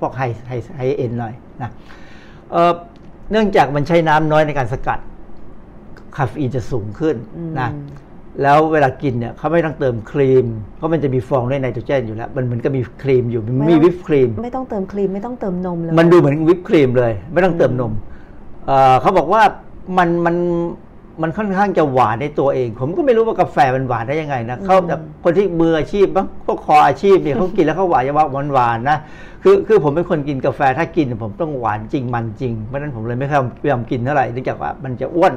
[0.00, 1.70] พวกไฮไฮไฮเอ็นหน่อยนะ
[2.50, 2.72] เอ่อ
[3.30, 4.98] เนื่องจากมันใช้น้ำน้อยในการสกัด
[6.16, 7.70] คาเฟอีนจะสูงขึ้นอืมนะ
[8.42, 17.92] แล้วเวลากินเนี่ยเขาไม่ต้องเติมครีม เพราะมันจะมีฟองด้วยไนโตรเจนอยู่แล้ว มันเหมือนก็มีครีมอยู่มันมีวิปครีม ไม่ต้องเติมครีมไม่ต้องเติมนมเลย มันดูเหมือนวิปครีมเลย ไม่ต้องเติมนม
[18.66, 19.42] เอ่อเขาบอกว่า
[19.98, 20.36] มันมัน
[21.22, 28.98] มันค่อนข้างจะหวานในตัวเอง ผมก็ไม่รู้ว่ากาแฟมันหวานได้ยังไงนะเขาแต่คนที่มืออาชีพบ้างพวกคออาชีพเนี่ยเขากินแล้วเขาหวานจะว่าหวานหวานๆนะ
[29.42, 35.32] คือคือผมเป็นคนกินกาแฟถ้ากินผมต้องหวานจริงมันจริงเพราะฉะนั้นผมเลยไม่ค่อยพยายามกินเท่าไหร่เนื่องจากว่ามันจะอ้วน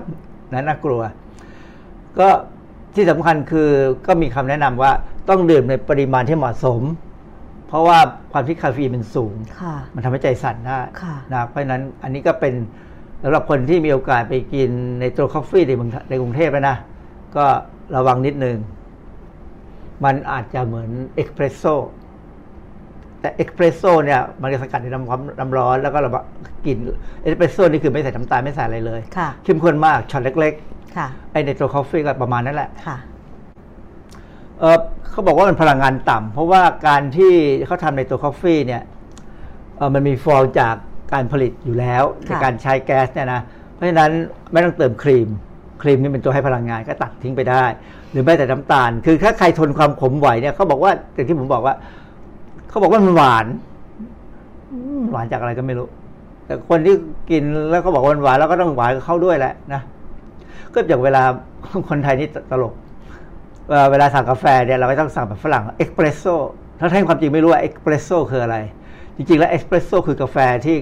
[0.54, 1.02] นะน่ากลัว
[2.20, 2.28] ก็
[2.96, 3.70] ที่สำคัญคือ
[4.08, 4.91] ก็มีคำแนะนำว่า
[5.30, 6.82] ต้องดื่มในปริมาณที่เหมาะสม
[7.68, 8.00] เพราะว่า
[8.32, 12.54] ความที่คาเฟอีนมันสูงค่ะมันทำให้ใจสั่นได้ค่ะนะเพราะฉะนั้นอันนี้ก็เป็น
[13.24, 16.78] สำหรับคนที่มีโอกาสไปกิน nitro coffee ในเมืองในกรุงเทพแล้วนะ
[17.36, 17.46] ก็
[17.96, 18.58] ระวังนิดนึง
[20.06, 21.64] มันอาจจะเหมือน espresso
[23.22, 26.10] แต่ espresso เนี่ยมันจะสกัดในน้ำความน้ำร้อนแล้วก็เรา
[26.66, 26.78] กิน
[27.22, 30.54] espresso นี่คือไม่ใส่น้ำตาลไม่ใส่อะไรเลยค่ะเข้มข้นมากช็อตเล็ก
[30.96, 32.98] ค่ะๆไอ nitro coffee ก็ประมาณนั้นแหละค่ะ
[34.60, 34.78] เออ
[35.10, 37.34] เขาบอกว่ามันพลังงานต่ำเพราะว่าการที่
[37.66, 38.82] เขาทำ nitro coffee เนี่ย
[39.78, 40.76] เออมันมีฟองจาก
[41.14, 43.42] การผลิตอยู่แล้วในค่ะการใช้แก๊สเนี่ยนะ
[43.74, 44.12] เพราะฉะนั้น
[44.52, 45.28] ไม่ต้องเติมครีม
[45.82, 47.64] ครีมนี่เป็นตัวให้พลังงานก็ตัดทิ้งไปได้
[48.12, 51.76] หรือแม้แต่น้ำตาล คือถ้าใครทนความขมไหวเนี่ยเขาบอกว่าอย่างที่ผมบอกว่า
[52.70, 53.46] เขาบอกว่ามันหวาน
[54.72, 55.88] อืมหวานจากอะไรก็ไม่รู้
[56.46, 56.96] แต่คนที่
[57.30, 59.82] กินแล้วเขาบอกว่ามันหวานแล้วก็ต้องหวานกับเขาด้วยแหละนะ
[60.76, 61.23] ก็อย่างเวลา
[61.89, 62.73] คนไทยนี่ตลก
[63.69, 66.36] เอ่อเวลาสั่งกาแฟเนี่ยเราก็ต้องสั่งแบบฝรั่งเอสเพรสโซ่
[66.80, 68.57] ทั้งที่ความจริงไม่รู้ว่าเอสเพรสโซ่คืออะไร
[69.17, 70.78] จริงๆ แล้วเอสเพรสโซ่คือกาแฟที่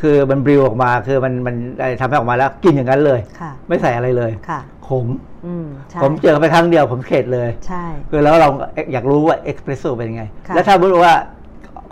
[0.00, 5.06] คือมัน brew ออกมาคือมันมันได้ทำให้ออกมาแล้วกินอย่างนั้นเลยค่ะไม่ใส่อะไรเลยค่ะขม
[5.46, 8.48] อืมใช่ผมเจอไปครั้งเดียวผมเข็ดเลยใช่คือแล้วเรา
[8.92, 11.14] อยากรู้ว่าเอ็กซ์เพรสโซเป็นยังไงค่ะแล้วถ้าบอกว่า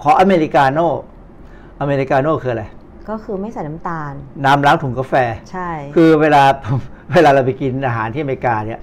[0.02, 0.88] ขออเมริกาโน่
[1.80, 2.64] อเมริกาโน่คืออะไร
[3.08, 4.12] ก็คือไม่ใส่น้ำตาล
[4.44, 5.14] น้ำล้างถุงกาแฟ
[5.50, 6.42] ใช่ คือเวลา
[7.12, 8.80] เวลาเราไปกินอาหารที่อเมริกาเนี่ย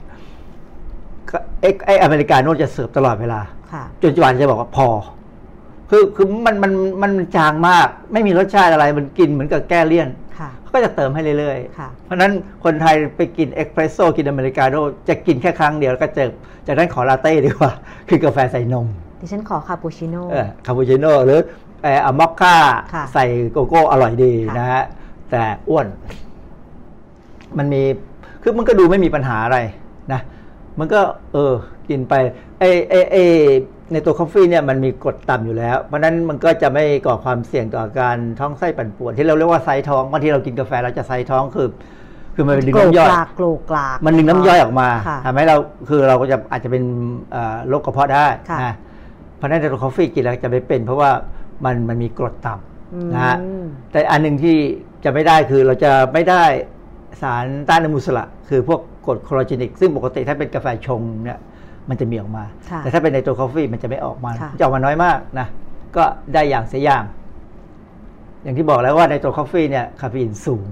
[1.30, 3.42] ก็ไอ้ไอ้อเมริกาโน่จะเสิร์ฟตลอดเวลา
[3.74, 4.88] ค่ะจนจวนจะบอกว่าพอ
[5.90, 6.72] คือคือมันมัน
[7.02, 10.10] มันมันจางมาก ไม่มีรสชาติอะไรมันกินเหมือนกับแก้เลี่ยน
[10.40, 12.32] ค่ะเขาก็จะเติมให้เรื่อยๆ ค่ะเพราะฉะนั้น
[12.64, 16.30] คนไทยไปกินเอสเพรสโซ่กินอเมริกาโน่จะกินแค่ครั้งเดียวแล้วก็เจอ
[16.68, 17.72] จากนั้นขอลาเต้ดีกว่า
[18.10, 18.88] คือกาแฟใส่นม
[19.22, 21.40] ดิฉันขอคาปูชิโน่เออคาปูชิโน่หรือ
[21.84, 22.56] เอออะมอคค่า
[22.94, 24.84] ค่ะใส่โกโก้อร่อยดีค่ะนะฮะ
[25.32, 25.88] แต่อ้วน
[27.58, 27.84] มันมี
[28.42, 29.58] คือมันก็ดูไม่มีปัญหาอะไร
[30.12, 30.22] นะ
[30.80, 31.00] มันก็
[31.34, 31.54] เออ
[31.90, 32.14] กินไป
[32.60, 33.16] ไอไอไอ
[33.92, 41.70] nitro coffee เนี่ยมันมีกรดต่ำอยู่แล้ว เพราะฉะนั้นมันก็จะไม่ก่อความเสี่ยงต่อการท้องไส้ปั่นป่วนที่เราเรียกว่าไซ้ท้องบางทีเรากินกาแฟเราจะไซ้ท้องคือ
[42.36, 45.56] คือมันเป็นดึงโกรกน้ำย่อยกลากโกรกกลากมันดึงน้ำย่อยออกมาค่ะทำให้เรา
[45.90, 46.84] คือเราก็จะอาจจะเป็น
[47.32, 48.74] เอ่อโรคกระเพาะได้ค่ะนะ
[49.38, 51.10] เพราะฉะนั้น nitro coffee กินแล้วจะไม่เป็น เพราะว่า
[51.66, 52.54] มันมันมีกรดต่ำ
[52.94, 53.38] อืมนะฮะ
[53.92, 54.58] แต่อันหนึ่งที่
[55.04, 56.44] จะไม่ได้คือเราจะไม่ได้
[57.22, 61.40] สารต้านอนุมูลอิสระ คือพวกกรด chlorogenic ซึ่งปกติถ้าเป็นกาแฟชงเนี่ย
[61.90, 65.48] มันจะมีออกมาค่ะแต่ถ้าเป็น nitro coffee มันจะไม่ออกมาค่ะจะออกมาน้อยมากนะ
[65.98, 66.04] ก็
[66.34, 67.04] ได้อย่างเสียอย่าง
[68.44, 70.66] อย่างที่บอกแล้วว่า nitro coffee เนี่ยคาเฟอีนสูง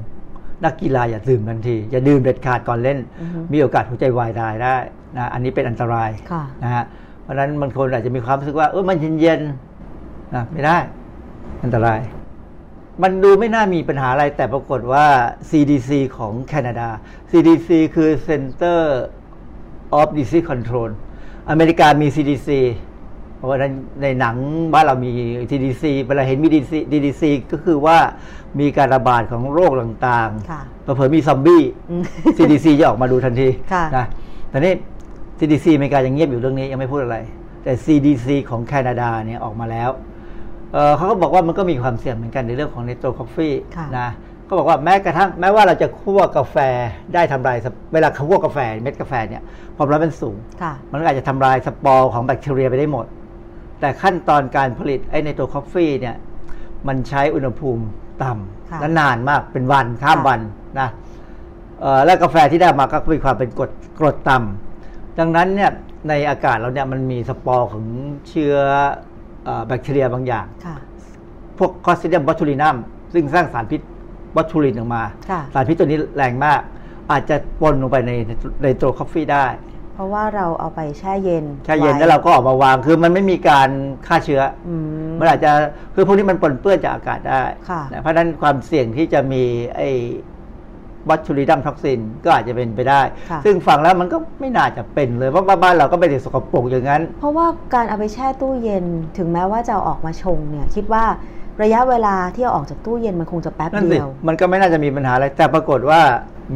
[0.65, 4.75] นักกีฬาอย่าดื่มทันที อย่าดื่มเด็ดขาดก่อนเล่นอือฮึมีโอกาสหัวใจวายตายได้
[5.17, 6.83] นะ อันนี้เป็นอันตรายค่ะนะฮะ
[7.21, 9.70] เพราะฉะนั้นบางคนอาจจะมีความรู้สึกว่าเออมันเย็นๆ
[10.35, 10.77] นะไม่ได้
[11.63, 11.99] อันตราย
[13.01, 15.05] มันดูไม่น่ามีปัญหาอะไร แต่ปรากฏว่า
[15.49, 16.89] CDC ของแคนาดา
[17.31, 18.81] CDC คือ Center
[19.99, 20.89] of Disease Control
[21.49, 22.49] อเมริกามี CDC
[23.35, 23.65] เพราะว่าใน
[24.01, 24.35] ในหนัง
[24.73, 25.11] บ้านเรามี
[25.49, 27.97] CDC เวลาเห็นมี DDC DDC ก็คือว่า
[28.59, 32.03] มีการระบาดของโรคต่างๆ ค่ะเผลอๆมีซอมบี้อืม
[32.37, 34.05] CDC จะออกมาดูทันทีค่ะนะ
[34.49, 34.73] แต่นี่
[35.39, 37.17] CDC อเมริกายังเงียบอยู่เรื่องนี้ยังไม่พูดอะไร
[37.63, 39.89] แต่ CDC ของแคนาดาเนี่ยออกมาแล้ว
[40.73, 44.09] เอ่อเขาก็บอกว่ามันก็มีความเสี่ยงเหมือนกันในเรื่องของ nitro coffee ค่ะนะ
[44.45, 46.57] เขาบอกว่าแม้กระทั่งแม้ว่าเราจะคั่วกาแฟ
[47.13, 49.43] ได้ทำลายสปอร์เวลาเขาคั่วกาแฟเม็ดกาแฟเนี่ย
[49.75, 53.05] ความร้อนมันสูงค่ะมันก็อาจจะทำลายสปอร์ของแบคทีเรียไปได้หมด
[53.79, 56.15] แต่ขั้นตอนการผลิตไอ้ nitro coffee เนี่ย
[56.87, 57.83] มันใช้อุณหภูมิ
[58.23, 58.31] ต่ำ
[58.69, 60.39] ค่ะและนานมากเป็นวันข้ามวันค่ะ
[60.79, 60.89] นะ
[61.81, 65.71] เอ่อแล้วกาแฟที่ได้มาก็มีความเป็นกรดกรดต่ำดังนั้นเนี่ย
[66.09, 67.83] ในอากาศเราเนี่ยมันมีสปอร์ของ
[68.29, 69.10] เชื้อเอ่อ
[69.67, 70.75] แบคทีเรียบางอย่างค่ะ
[71.57, 72.75] พวก Clostridium botulinum
[73.13, 73.81] ซึ่งสร้างสารพิษ
[74.35, 76.61] botulin ออกมาค่ะสารพิษตัวนี้แรงมาก
[77.11, 78.11] อาจจะปนลงไปใน
[78.63, 79.45] nitro coffee ได้
[79.93, 83.69] เพราะว่าเราเอาไปแช่เย็น แช่เย็นแล้วเราก็ออกมาวาง คือมันไม่มีการ
[84.07, 84.75] ฆ่าเชื้อออื
[85.09, 85.51] มมันอาจจะ
[85.95, 89.43] คือพวกนี้มันปนเปื้อนจากอากาศได้ค่ะนะเพราะฉะนั้นความเสี่ยงที่จะมี
[89.75, 89.89] ไอ้
[91.07, 98.85] botulinum toxin ก็อาจจะเป็นไปได้ค่ะซึ่งฟังแล้วมันก็ไม่น่าจะเป็นเลยเพราะว่าบ้านเราก็ไม่ได้สกปรกอย่างนั้น เพราะว่าการเอาไปแช่ตู้เย็น
[99.17, 101.05] ถึงแม้ว่าจะเอาออกมาชงเนี่ยคิดว่า
[101.63, 106.01] ระยะเวลาที่เอาออกจากตู้เย็นมันคงจะแป๊บนั่นสิเดียว มันก็ไม่น่าจะมีปัญหาอะไร แต่ปรากฏว่า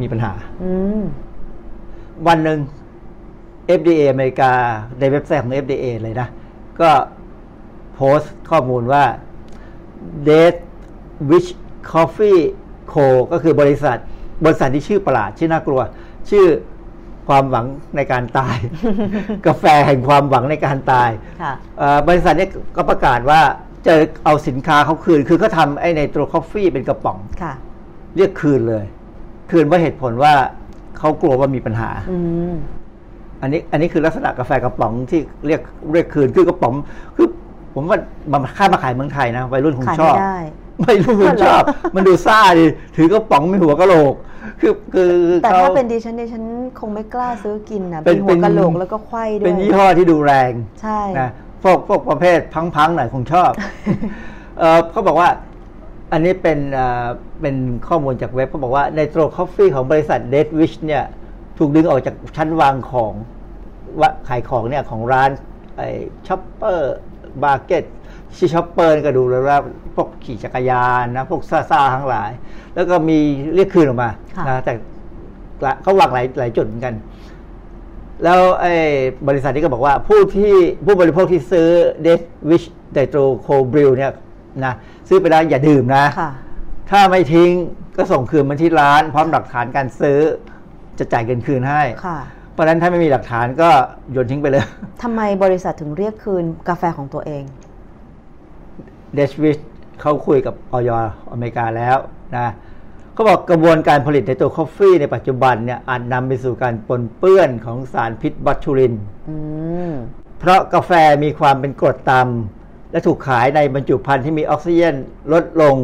[0.00, 0.32] มีปัญหา
[0.62, 0.70] อื
[1.00, 1.02] ม
[2.26, 2.58] วันหนึ่ง
[3.80, 4.52] FDA อเมริกา
[4.98, 6.28] ในเว็บไซต์ของ FDA เลยนะ
[6.80, 6.90] ก็
[7.94, 9.04] โพสต์ข้อมูลว่า
[10.28, 10.60] Date
[11.30, 11.50] Which
[11.92, 12.42] Coffee
[12.92, 13.98] Co ก็คือบริษัท
[14.44, 15.80] บริษัทที่ชื่อประหลาดชื่อน่ากลัว
[16.30, 16.46] ชื่อ
[17.28, 17.66] ความหวัง
[17.96, 18.56] ในการตาย
[19.46, 21.10] กาแฟแห่งความหวังในการตาย
[21.42, 23.40] ค่ะเอ่อบริษัทเนี้ก็ประกาศว่า
[23.86, 27.54] จะเอาสินค้าเขาคืน คือเขาทำไอ้ในตัวคอฟฟี่เป็นกระป๋องค่ะ
[28.16, 28.84] เรียกคืนเลย
[29.50, 30.34] คืนเพราะเหตุผลว่า
[30.98, 32.18] เขากลัวว่ามีปัญหาอื
[32.52, 32.54] ม
[33.42, 35.60] อันนี้อันนี้คือลักษณะกาแฟกระป๋องที่เรียก
[35.92, 36.74] เรียกคืนคือกระป๋อง
[37.16, 37.28] คือ
[37.74, 37.98] ผมว่า
[38.32, 40.16] มันค่ามาขายเมืองไทยนะวัยรุ่นคงขายชอบ
[40.80, 41.62] ไม่ได้ไม่รู้คงชอบ
[41.96, 42.66] มันดูซ่าดิ
[42.96, 44.14] ถือกระป๋องมีหัวกะโหลก
[44.60, 45.12] คือคือ
[45.42, 46.44] แต่ขถ้าเป็นดิฉันดิฉัน
[46.78, 50.52] คงไม่กล้าซื้อกินนะเป็นเป็นหัวกะโหลกแล้วก็ไขว้ด้วยเป็นยี่ห้อที่ดูแรง
[50.82, 51.30] ใช่นะ
[51.62, 53.50] พวกพวกประเภทพังๆหน่อยคงชอบ
[54.58, 55.28] เออเขาบอกว่า
[56.12, 57.06] อันนี้เป็นเอ่อ
[57.40, 57.56] เป็น
[57.88, 61.04] ข้อมูลจากเว็บเขาบอกว่า nitro coffee ของบริษัท Death Wish เนี่ย
[61.58, 63.12] ถูกดึงออกจากชั้นวางของ
[64.00, 65.30] ว่าขายของเนี่ยของร้าน
[65.76, 65.88] ไอ้
[66.26, 66.96] ช็อปเปอร์
[67.44, 67.84] มาร์เก็ต
[68.36, 69.58] ชื่อช็อปเปอร์ก็ดูแล้วว่า
[69.94, 72.30] พวกขี่จักรยานนะพวกซ่าๆทั้งหลาย
[72.74, 73.18] แล้วก็มี
[73.54, 74.72] เรียกคืนออกมาค่ะนะแต่
[75.82, 76.94] เขาวางหลายหลายจุดเหมือนกัน
[78.24, 78.74] แล้วไอ้
[79.28, 80.54] บริษัทนี้ก็บอกว่าผู้ที่
[80.86, 81.68] ผู้บริโภคที่ซื้อ
[82.02, 82.20] เดฟ
[82.50, 82.62] วิช
[82.94, 84.12] ไดโตรโคบริลเนี่ย
[84.64, 84.74] นะ
[85.08, 86.30] ซื้อไปแล้วอย่าดื่มนะค่ะ
[86.90, 87.50] ถ้าไม่ทิ้ง
[87.96, 90.18] ก็ส่งคืนมาที่ร้าน พร้อมหลักฐานการซื้อ
[90.98, 92.18] จะจ่ายเงินคืนให้ค่ะ
[92.52, 93.70] เพราะฉะนั้นถ้าไม่มีหลักฐานก็
[94.12, 94.64] โยนทิ้งไปเลย
[95.02, 97.42] ทำไมบริษัทถึงเรียกคืนกาแฟของตัวเอง
[99.16, 99.58] Death Wish
[100.00, 100.90] เขาคุยกับอย.
[101.32, 101.96] อเมริกาแล้ว
[102.36, 102.52] นะ
[103.12, 108.94] เขาบอกกระบวนการผลิต nitro coffee ในปัจจุบันเนี่ยอาจนำไปสู่การปนเปื้อนของสารพิษ botulin
[109.28, 109.36] อื
[109.90, 109.92] ม
[110.38, 110.92] เพราะกาแฟ
[111.24, 114.94] มีความเป็นกรดต่ำและถูกขายในบรรจุภัณฑ์ที่มีออกซิเจน
[115.32, 115.76] ลดลง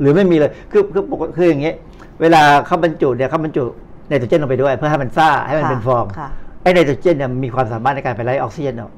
[0.00, 1.76] หรือไม่มีเลย คือคือปกติคืออย่างเงี้ย
[2.20, 3.64] เวลาเขาบรรจุเนี่ยเขาบรรจุ
[4.08, 6.28] ไนโตรเจนลงไปด้วยเพื่อให้มันซ่าให้มันค่ะเป็นฟองค่ะ
[6.62, 8.92] ไอ้ไนโตรเจนเนี่ยมีความสามารถในการไปไล่ออกซิเจนออก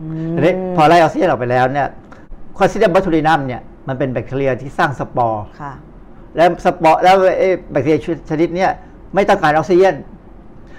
[0.00, 1.86] อืมทีนี้พอไล่ออกซิเจนออกไปแล้วเนี่ย
[2.58, 5.72] Clostridium botulinum เนี่ยมันเป็นแบคทีเรียที่สร้างสปอร์ค่ะ
[6.36, 7.98] แล้วสปอร์แล้วไอ้แบคทีเรีย
[8.30, 8.70] ชนิดเนี้ย
[9.14, 9.94] ไม่ต้องการออกซิเจน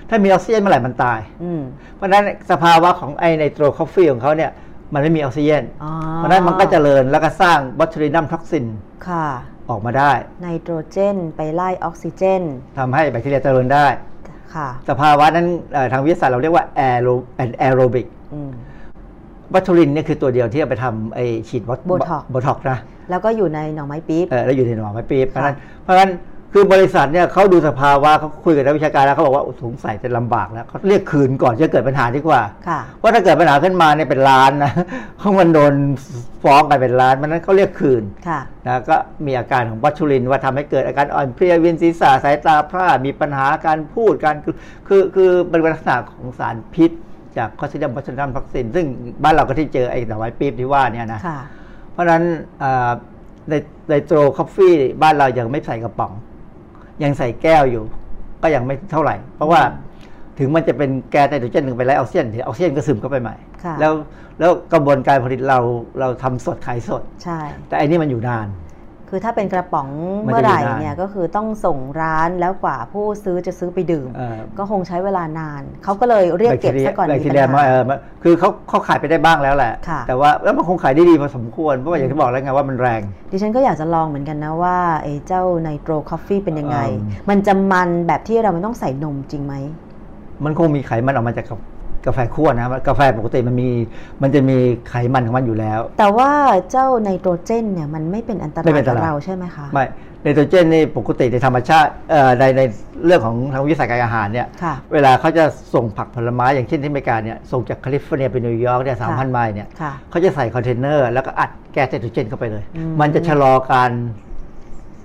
[0.09, 1.61] ถ้ามีออกซิเจนเมื่อไหร่มันตายอืม
[1.95, 4.51] เพราะฉะนั้นสภาวะของไอ nitro coffee ของเขาเนี่ย
[4.93, 8.65] มันไม่มีออกซิเจนอ๋อเพราะฉะนั้นมันก็เจริญแล้วก็สร้าง botulinum toxin
[9.07, 9.25] ค่ะ
[9.69, 10.11] ออกมาได้
[10.43, 12.41] ไนโตรเจนไปไล่ออกซิเจน
[12.77, 13.87] ทำให้แบคทีเรียเจริญได้
[14.55, 17.07] ค่ะสภาวะนั้นเอ่อทางวิทยาศาสตร์เราเรียกว่าแอโร
[17.59, 18.51] anaerobic อืม
[19.53, 21.19] botulin เนี่ยคือตัวเดียวที่เอาไปทำไอ
[21.49, 22.77] ฉีด Botox Botox นะ
[23.09, 26.11] แล้วก็อยู่ในหน่อไม้ปี๊บเออแล้วอยู่ในหน่อไม้ปี๊บค่ะราะฉะนั้นเพราะฉะนั้น
[26.53, 34.71] คือบริษัทเนี่ยเขาดูสภาวะเขาคุยกับนักวิชาการแล้วเขาบอกว่าสงสัยจะลำบากแล้วเขาเรียกคืนก่อนจะเกิดปัญหาดีกว่าค่ะว่าถ้าเกิดปัญหาขึ้นมาเนี่ยเป็นล้านนะ
[35.19, 35.73] เขามันโดน
[36.43, 38.95] ฟ้องกันเป็นล้านมันนั้นเขาเรียกคืนค่ะนะก็
[39.25, 44.55] มีอาการของ botulin ว่าทำให้เกิดอาการอ่อนเพลียเวียนศีรษะสายตาพร่ามีปัญหาการพูดการคือ
[44.87, 46.91] คือคือเป็นลักษณะของสารพิษ
[47.39, 48.85] จาก Clostridium botulinum toxin ซึ่ง
[49.23, 51.39] บ้านเราก็ที่เจอไอ้หน่อไม้ปี๊บที่ว่าเนี่ยนะค่ะ
[51.91, 52.23] เพราะฉะนั้น
[52.61, 52.91] อ่า
[53.49, 53.53] ใน
[53.89, 54.73] nitro coffee
[55.03, 56.11] บ้านเรายังไม่ใส่กระป๋อง
[57.03, 57.83] ยังใส่แก้วอยู่
[58.43, 59.61] ก็ยังไม่เท่าไหร่ เพราะว่า
[60.39, 63.93] ถึงมันจะเป็นแก๊สไนโตรเจนหนึ่งไปไล่ออกซิเจนเดี๋ยวออกซิเจนก็ซึมเข้าไปใหม่ค่ะแล้ว
[64.39, 65.59] แล้วกระบวนการผลิตเรา
[65.99, 68.47] เราทำสดขายสดใช่แต่อันนี้มันอยู่นาน
[69.09, 69.87] คือถ้าเป็นกระป๋อง
[70.25, 83.01] มันจะเมื่อไหร่อยู่นานเนี่ยก็คือต้องส่งร้านแล้วกว่าผู้ซื้อจะซื้อไปดื่มเอ่อก็คงใช้เวลานาน เขาก็เลยเรียกเก็บซะก่อนแบคทีเรียมามีปัญหาเออมาคือเขาเขาขายไปได้บ้างแล้วแหละค่ะแต่ว่าแล้วมันคงขายได้ดีพอสมควร เพราะว่าอย่างที่บอกแล้วไงว่ามันแรง
[83.31, 89.55] ดิฉันก็อยากจะลองเหมือนกันนะว่าไอ้เจ้า nitro coffee เป็นยังไงอืมมันจะมันแบบที่เราไม่ต้องใส่นมจริงไหม
[90.45, 91.45] มันคงมีไขมันออกมาจาก
[92.05, 93.69] กาแฟคั่วนะกาแฟปกติมันมี
[94.21, 94.57] มันจะมี
[94.89, 96.31] ไขมันของมันอยู่แล้ว แต่ว่า
[96.71, 99.85] เจ้าไนโตรเจนเนี่ยมันไม่เป็นอันตรายไม่เป็นอันตรายกับเราใช่ไหมคะไม่
[100.23, 102.61] ไนโตรเจนนี่ปกติในธรรมชาติเอ่อในใน
[103.05, 105.43] เรื่องของทางวิทยาศาสตร์การอาหารเนี่ยค่ะเวลาเขาจะ
[105.73, 113.91] ส่งผักผลไม้อย่างเช่นที่อเมริกาเนี่ยส่งจากแคลิฟอร์เนียไปนิวยอร์กเนี่ยสามพันไมล์เนี่ยค่ะเขาจะใส่คอนเทนเนอร์แล้วก็อัดแก๊สไนโตรเจนเข้าไปเลยอืมมันจะชะลอการ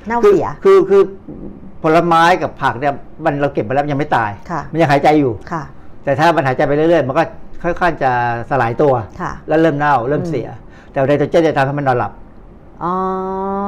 [0.07, 1.03] เน่าคือเสียคือคือ
[1.83, 5.63] ผลไม้กับผักเนี่ยมันเราเก็บมาแล้วมันยังไม่ตายค่ะมันยังหายใจอยู่ค่ะ
[6.05, 7.23] แต่ถ้ามันหายใจไปเรื่อยๆ มันก็
[7.63, 8.13] ค่อยๆจะ
[8.51, 10.49] สลายตัวค่ะแล้วเริ่มเน่าเริ่มอืมเสีย
[10.91, 12.13] แต่ไนโตรเจนจะทำให้มันนอนหลับ
[12.85, 12.93] อ๋อ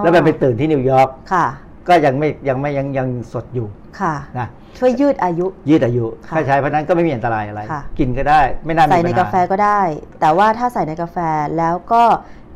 [0.03, 1.47] แล้วมันไปตื่นที่นิวยอร์กค่ะ
[1.89, 3.67] ก็ยังไม่ยังไม่ยังยังสดอยู่
[4.01, 9.81] ค่ะนะช่วยยืดอายุ ยืดอายุค่ะถ้าใช้เพราะฉะนั้นก็ไม่มีอันตรายอะไรค่ะกินก็ได้ไม่น่ามีใส่ในปัญหกาแฟก็ได้
[10.21, 11.19] แต่ว่าถ้าใส่ในกาแฟ
[11.59, 12.03] แล้วก็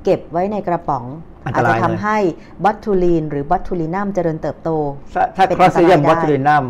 [0.05, 1.05] เก็บไว้ในกระป๋อง
[1.45, 2.17] อันตอาจรายจะทำให้
[2.65, 4.71] บัตทูลีนหรือบัตทูลินัมเจริญเติบโต
[5.15, 6.65] ถ้าถ้าเป็น Clostridium อันตรายได้ botuli num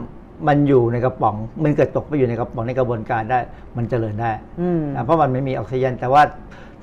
[0.48, 3.38] มันอยู่ในกระป๋อง มันเกิดตกไปอยู่ในกระป๋องในกระบวนการได้
[3.76, 6.22] มันเจริญได้อืมนะเพราะมันไม่มีออกซิเจนแต่ว่า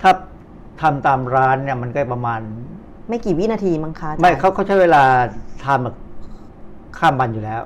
[0.01, 0.12] ถ้า
[0.82, 2.39] ทำตามร้านเนี่ยมันก็ประมาณ
[3.10, 5.03] ไม่กี่วินาทีมั้งคะอาจารย์ไม่เขาเขาใช้เวลา
[5.66, 5.95] ทำแบบ
[6.97, 7.62] ข้ามวันอยู่แล้ว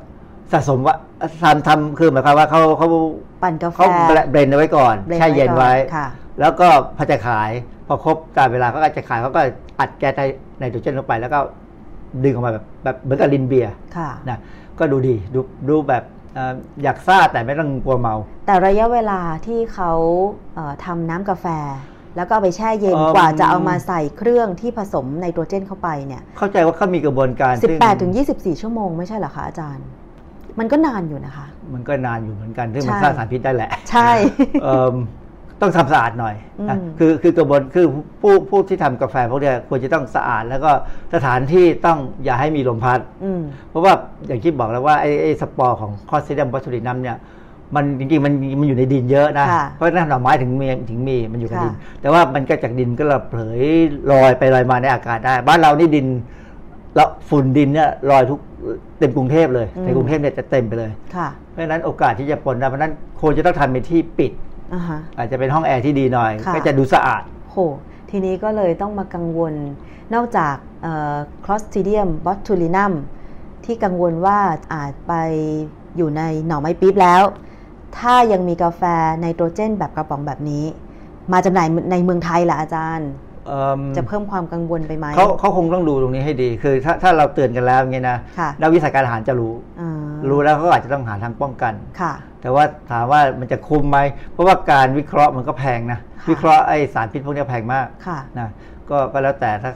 [0.52, 0.96] สะสมว่า
[1.44, 2.88] ทำทำคือหมายความว่าเขาเขา
[3.44, 3.88] ปั่นกาแฟเขา
[4.32, 6.08] blend เอาไว้ก่อน blend แช่เย็นไว้ไว้ก่อนค่ะ
[6.40, 6.68] แล้วก็
[6.98, 7.52] พอจะขาย
[7.88, 9.42] พอครบตามเวลาเขาก็จะขายเขาก็
[9.80, 10.14] อัดแก๊ส
[10.60, 11.40] ไนโตรเจนลงไปแล้วก็
[12.24, 14.40] ดึงออกมาแบบแบบเหมือนกับลินเบียร์ค่ะนะ
[14.80, 16.04] ก็ดูดีดูดูแบบ
[16.36, 16.54] เอ่อ
[16.84, 18.16] อยากซ่าแต่ไม่ต้องกลัวเมา
[18.46, 19.92] แต่ระยะเวลาที่เขา
[20.56, 21.48] เอ่อทำน้ำกาแฟ
[22.18, 29.86] แล้วก็เอาไปแช่เย็นเอิ่มกว่าจะเอามาใส่เครื่องที่ผสมไนโตรเจนเข้าไปเนี่ยเข้าใจว่าเขามีกระบวนการซึ่ง18ถึง24 ชั่วโมงไม่ใช่เหรอคะอาจารย์
[30.60, 34.10] มันก็นานอยู่นะคะ มันก็นานอยู่เหมือนกันซึ่งมันใช่สร้างสารพิษได้แหละ ใช่
[34.64, 34.96] เอิ่ม
[35.62, 36.36] ต้องทำสะอาดหน่อย
[36.70, 37.86] นะอืมคือคือกระบวนคือ
[38.22, 40.72] ผู้ผู้ที่ทำกาแฟพวกเนี้ยควรจะต้องสะอาด แล้วก็
[41.14, 43.94] สถานที่ต้องอย่าให้มีลมพัดอืมเพราะว่า
[44.28, 47.18] อย่างที่บอกแล้วว่าไอ้ไอ้สปอร์ของ Clostridium botulinum เนี่ย
[47.76, 53.62] มันจริงๆมันมันอยู่ในดินเยอะนะค่ะเพราะฉะนั้นหน่อไม้ถึงมีถึงมีมันอยู่กับค่ะดิน แต่ว่ามันก็จากดินก็ระเหย
[54.12, 56.08] ลอยไปลอยมาในอากาศได้ บ้านเรานี่ดิน
[56.96, 58.40] แล้วฝุ่นดินเนี่ยลอยทุก
[58.98, 64.32] เต็มกรุงเทพเลยในกรุงเทพเนี่ยจะเต็มไปเลยค่ะเพราะฉะนั้นโอกาสที่จะปนได้เพราะฉะนั้นควรจะต้องทำเป็นที่ปิด
[64.74, 67.58] อ่าฮะอาจจะเป็นห้องแอร์ที่ดีหน่อยค่ะก็จะดูสะอาดโห
[68.10, 69.54] ทีนี้ก็เลยต้องมากังวล
[70.14, 70.56] นอกจาก
[71.46, 72.94] คลอสติเดียมบอทูลินัม
[73.66, 74.40] ที่กังวลว่า
[74.74, 75.14] อาจไป
[75.98, 77.24] อยู่ในหน่อไม้ปี๊บแล้ว
[77.98, 78.82] ถ้ายังมีกาแฟ
[79.20, 80.66] ไนโตรเจนแบบกระป๋องแบบนี้
[81.34, 83.10] มาจำหน่ายในเมืองไทยล่ะอาจารย์
[83.48, 94.00] เอิ่มจะเพิ่มความกังวลไปไหมเขาเขาคงต้องดูตรงนี้ให้ดี คือถ้าถ้าเราเตือนกันแล้วอย่างเงี้ยนะค่ะนักวิชาการอาหารจะรู้อ่ารู้แล้วเขาก็อาจจะต้องหาทางป้องกันค่ะ แต่ว่าถามว่ามันจะคุ้มไหม
[94.32, 98.50] เพราะว่าการวิเคราะห์มันก็แพงนะค่ะวิเคราะห์ไอสารพิษพวกนี้แพงมากค่ะนะ
[98.90, 99.72] ก็ก็แล้วแต่ถ้า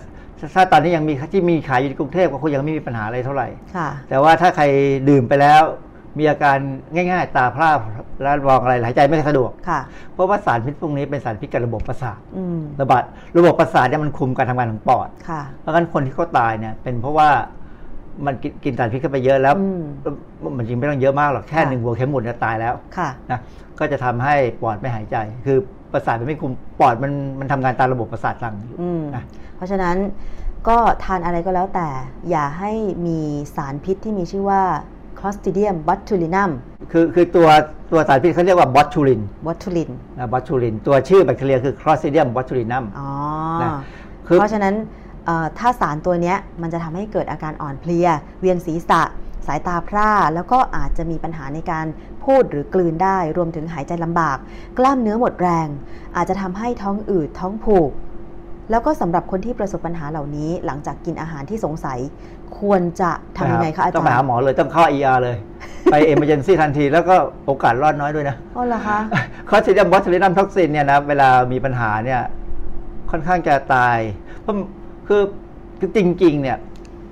[0.55, 4.65] ถ้าตอนนี้ยังมีที่มีขายอยู่ในกรุงเทพก็คงยังไม่มีปัญหาอะไรเท่าไหร่ค่ะแต่ว่าถ้าใคร
[5.09, 5.63] ดื่มไปแล้ว
[6.19, 6.57] มีอาการ
[6.95, 7.69] ง่าย ๆ ตาพร่า
[8.21, 9.79] แล้วมองอะไรหายใจไม่สะดวกค่ะ
[10.13, 13.03] เพราะว่าสารพิษพวกนี้เป็นสารพิษกับระบบประสาทอืมระบาด
[13.37, 17.29] ระบบประสาทเนี่ยมันคุมการทำงานของปอดค่ะเพราะงั้นคนที่เขาตายเนี่ยเป็นเพราะว่า
[18.25, 19.83] มันกินกินสารพิษเข้าไปเยอะแล้วอืม
[20.57, 23.39] มันจริงไม่ต้องเยอะมากหรอกแค่ค่ะหนึ่งหัวเข็มหมุนเนี่ยตายแล้วค่ะนะ
[23.79, 25.57] ก็จะทำให้ปอดไม่หายใจ คือ
[25.93, 29.23] ประสาทมันไม่คุมปอดมันมันทำงานตามระบบประสาทสั่งอยู่อืมนะ
[29.55, 29.95] เพราะฉะนั้น
[30.67, 31.87] ก็ทานอะไรก็แล้วแต่
[32.29, 32.71] อย่าให้
[33.07, 33.19] มี
[33.55, 34.63] สารพิษที่มีชื่อว่า
[35.19, 36.51] Clostridium botulinum
[36.91, 37.47] คือคือตัว
[37.91, 43.09] ตัวสารพิษเขาเรียกว่าบอทูลิน botulin นะบอทูลิน ตัวชื่อแบคทีเรียคือ Clostridium botulinum อ๋อ
[43.61, 43.69] นะ
[44.27, 45.04] คือเพราะฉะนั้นเอ่อ
[45.57, 48.07] ถ้าสารตัวเนี้ยมันจะทำให้เกิดอาการอ่อนเพลีย
[48.39, 49.01] เวียนศีรษะ
[49.47, 51.85] สายตาพร่า แล้วก็อาจจะมีปัญหาในการ
[52.23, 54.37] พูดหรือกลืนได้ รวมถึงหายใจลำบาก
[54.77, 55.67] กล้ามเนื้อหมดแรง
[56.15, 57.91] อาจจะทำให้ท้องอืดท้องผูก
[58.71, 61.99] แล้วก็สำหรับคนที่ประสบปัญหาเหล่านี้ หลังจากกินอาหารที่สงสัย
[62.59, 65.35] ควรจะทำยังไงคะอาจารย์ ต้องไปหาหมอเลยต้องเข้า ER เลย
[65.91, 67.15] ไป emergency ทันทีแล้วก็
[67.45, 68.99] โอกาสรอดน้อยด้วยนะอ๋อเหรอคะ
[69.49, 72.21] Clostridium botulinum toxin เนี่ยนะเวลามีปัญหาเนี่ย
[73.11, 73.97] ค่อนข้างจะตาย
[74.41, 74.55] เพราะ
[75.07, 75.23] คือ
[75.79, 76.57] คือจริงๆ เนี่ย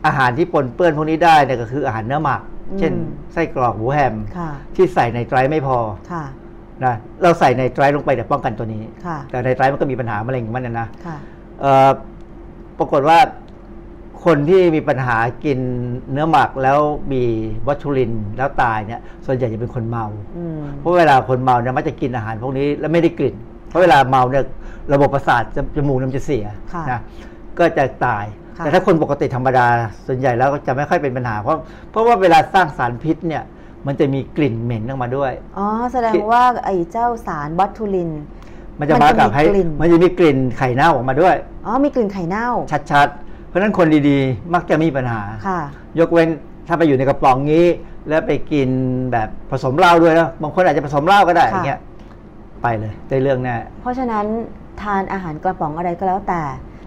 [0.05, 2.41] อาหารที่ปนเปื้อนพวกนี้ได้เนี่ยก็คืออาหารเนื้อหมัก
[2.71, 2.93] อืมเช่น
[3.33, 5.77] ไส้กรอกหมูแฮมค่ะที่ใส่ในไตรไม่พอ
[6.11, 6.23] ค่ะ
[6.85, 11.17] นะเราใส่ในไตรลงไปแต่ป้องกันตัวนี้ค่ะแต่ในไตรมันก็มีปัญหามะเร็งของมันนะนะค่ะ
[11.61, 11.89] เอ่อ
[12.79, 13.19] ปรากฏว่า
[14.25, 15.59] คนที่มีปัญหากิน
[16.11, 16.79] เนื้อหมักแล้ว
[17.13, 17.23] มี
[17.67, 20.05] วัตถุลินแล้วตายเนี่ย ส่วนใหญ่จะเป็นคนเมา
[20.37, 23.35] อืมเพราะเวลาคนเมาเนี่ยมักจะกินอาหารพวกนี้แล้วไม่ได้กลิ่น
[23.67, 24.43] เพราะเวลาเมาเนี่ย
[24.93, 26.99] ระบบประสาทจะจมูกมันจะเสียค่ะนะ
[27.59, 28.25] ก็จะตาย
[28.57, 29.67] ค่ะแต่ถ้าคนปกติธรรมดา
[30.07, 31.57] ส่วนใหญ่แล้วก็จะไม่ค่อยเป็นปัญหา เพราะ
[31.91, 33.43] เพราะว่าเวลาสร้างสารพิษเนี่ย
[33.87, 38.11] มันจะมีกลิ่นเหม็นออกมาด้วย อ๋อ แสดงว่าไอ้เจ้าสารบอทูลิน
[38.79, 41.35] มันจะมากับให้มันจะมีกลิ่นมันจะมีกลิ่นไข่เน่าออกมาด้วย
[41.65, 42.47] อ๋อ มีกลิ่นไข่เน่า
[42.91, 45.59] ชัดๆ เพราะฉะนั้นคนดีๆ มักจะมีปัญหา ค่ะ
[45.99, 46.29] ยกเว้น
[46.67, 47.67] ถ้าไปอยู่ในกระป๋องงี้
[48.09, 48.69] แล้วไปกิน
[49.11, 51.79] แบบผสมเหล้าด้วยนะบางคนอาจจะผสมเหล้าก็ได้ค่ะอย่างเงี้ย
[52.63, 54.25] ไปเลยได้เรื่องแน่ เพราะฉะนั้น
[54.81, 56.41] ทานอาหารกระป๋องอะไรก็แล้วแต่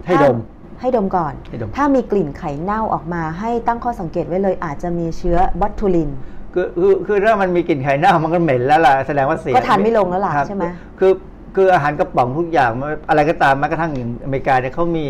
[0.07, 6.11] ให้ดมถ้า ให้ดมก่อนให้ดมถ้ามีกลิ่นไข่เน่าออกมา ให้ตั้งข้อสังเกตไว้เลยอาจจะมีเชื้อบอทูลิน
[6.55, 10.65] คือคือคือถ้ามันมีกลิ่นไข่เน่ามันก็เหม็นแล้วล่ะแสดงว่าเสียก็ทานไม่ลงแล้วล่ะครับใช่ไหม
[10.99, 11.13] คือ
[11.55, 15.07] คืออาหารกระป๋องทุกอย่างไม่อะไรก็ตามแม้กระทั่งอย่างอเมริกาเนี่ยเขามี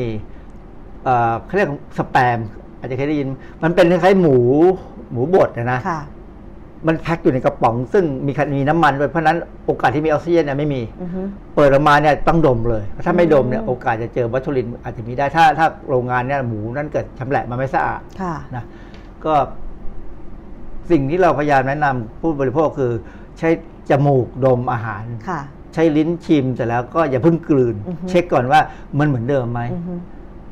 [1.04, 2.38] เอ่อเขาเรียกสแปม
[2.78, 3.28] อาจจะเคยได้ยิน
[3.62, 4.36] มันเป็นคล้ายๆหมู
[5.12, 6.00] หมูบดนะนะค่ะ
[6.86, 11.22] มันแพ็คอยู่ในกระป๋อง ซึ่งมีคันมีน้ำมันด้วยเพราะฉะนั้นโอกาสที่มีออกซิเจนเนี่ยไม่มีอือฮึ
[11.54, 18.64] เปิดออกมาเนี่ยต้องดมเลย ถ้าไม่ดมเนี่ยอืมโอกาสจะเจอวัตถุลินอาจจะมีได้ถ้าถ้าโรงงานเนี่ยหมูนั่นเกิดชำแหละมาไม่สะอาดค่ะนะ
[19.24, 19.34] ก็
[20.90, 22.92] สิ่งที่เราพยายามแนะนำผู้บริโภคคือ
[23.38, 23.48] ใช้
[23.90, 25.40] จมูกดมอาหารค่ะ
[25.74, 28.60] ใช้ลิ้นชิมเสร็จแล้วก็อย่าเพิ่งกลืนอือฮึเช็คก่อนว่า
[28.98, 29.94] มันเหมือนเดิมไหมอือฮึ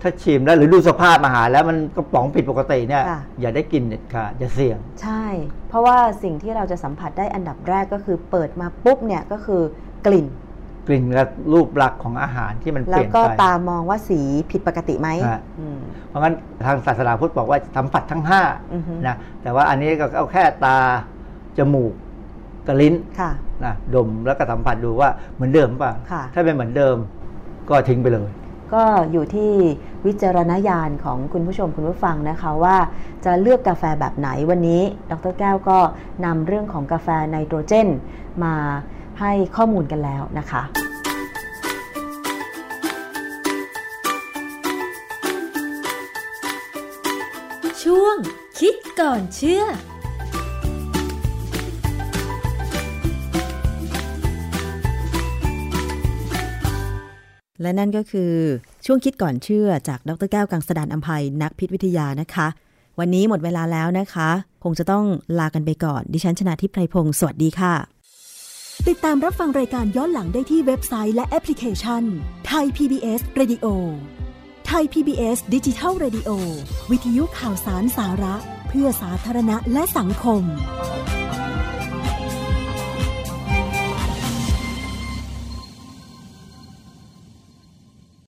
[0.05, 5.25] ถ้าชิมแล้วหรือดูสภาพอาหารแล้วมันกระป๋องผิดปกติเนี่ยค่ะ อย่าได้กินเด็ดขาดอย่าเสี่ยง ใช่
[5.69, 9.63] เพราะว่าสิ่งที่เราจะสัมผัสได้อันดับแรกก็คือเปิดมาปุ๊บเนี่ยก็คือ
[10.07, 10.27] กลิ่น
[10.87, 15.79] กลิ่นและรูปลักษณ์ของอาหารที่มันเปแล้วลี่ยนก็ไป ตามองว่าสีผิดปกติไหมฮะ อืม
[16.09, 16.35] เพราะงั้น
[16.67, 18.43] ทางศาสนาพุทธบอกว่าสัมผัสทั้งห้า
[18.75, 20.77] อือฮึ นะแต่ว่าอันนี้ก็เอาแค่ตา
[21.59, 21.93] จมูก
[22.67, 23.31] กับลิ้นค่ะ
[23.65, 26.97] นะดมแล้วก็สัมผัสดูว่าเหมือนเดิมป่ะค่ะ ถ้าเป็นเหมือนเดิม
[27.69, 28.31] ก็ทิ้งไปเลย
[28.75, 29.53] ก็อยู่ที่
[30.07, 32.77] วิจารณญาณของคุณผู้ชมคุณผู้ฟังนะคะว่า
[33.25, 35.79] จะเลือกกาแฟแบบไหนวันนี้ ดรแก้วก็
[36.25, 37.89] นำเรื่องของกาแฟไนโตรเจน
[38.45, 38.55] มา
[39.21, 40.63] ให้ข้อมูลกันแล้วนะคะ
[47.83, 48.17] ช่วง
[48.59, 49.65] คิดก่อนเชื่อ
[57.65, 58.33] และนั่นก็คือ
[58.87, 62.47] ช่วงคิดก่อนเชื่อจากดรแก้วกังสดานอัมภัยนักพิษวิทยานะคะ
[62.99, 64.29] วันนี้หมดเวลาแล้วนะคะ
[64.65, 65.05] คงจะต้อง
[65.39, 67.75] ลากันไปก่อน ดิฉันชนะทิพไพรพงศ์สวัสดีค่ะ
[68.89, 72.03] ติดตามรับฟังรายการย้อนหลังได้ที่เว็บไซต์และแอปพลิเคชัน
[72.47, 73.67] ไทย PBS Radio
[74.67, 76.31] ไทย PBS ดิจิทัล Radio
[76.91, 78.35] วิทยุข่าวสารสาระ
[78.69, 80.43] เพื่อสาธารณะและสังคม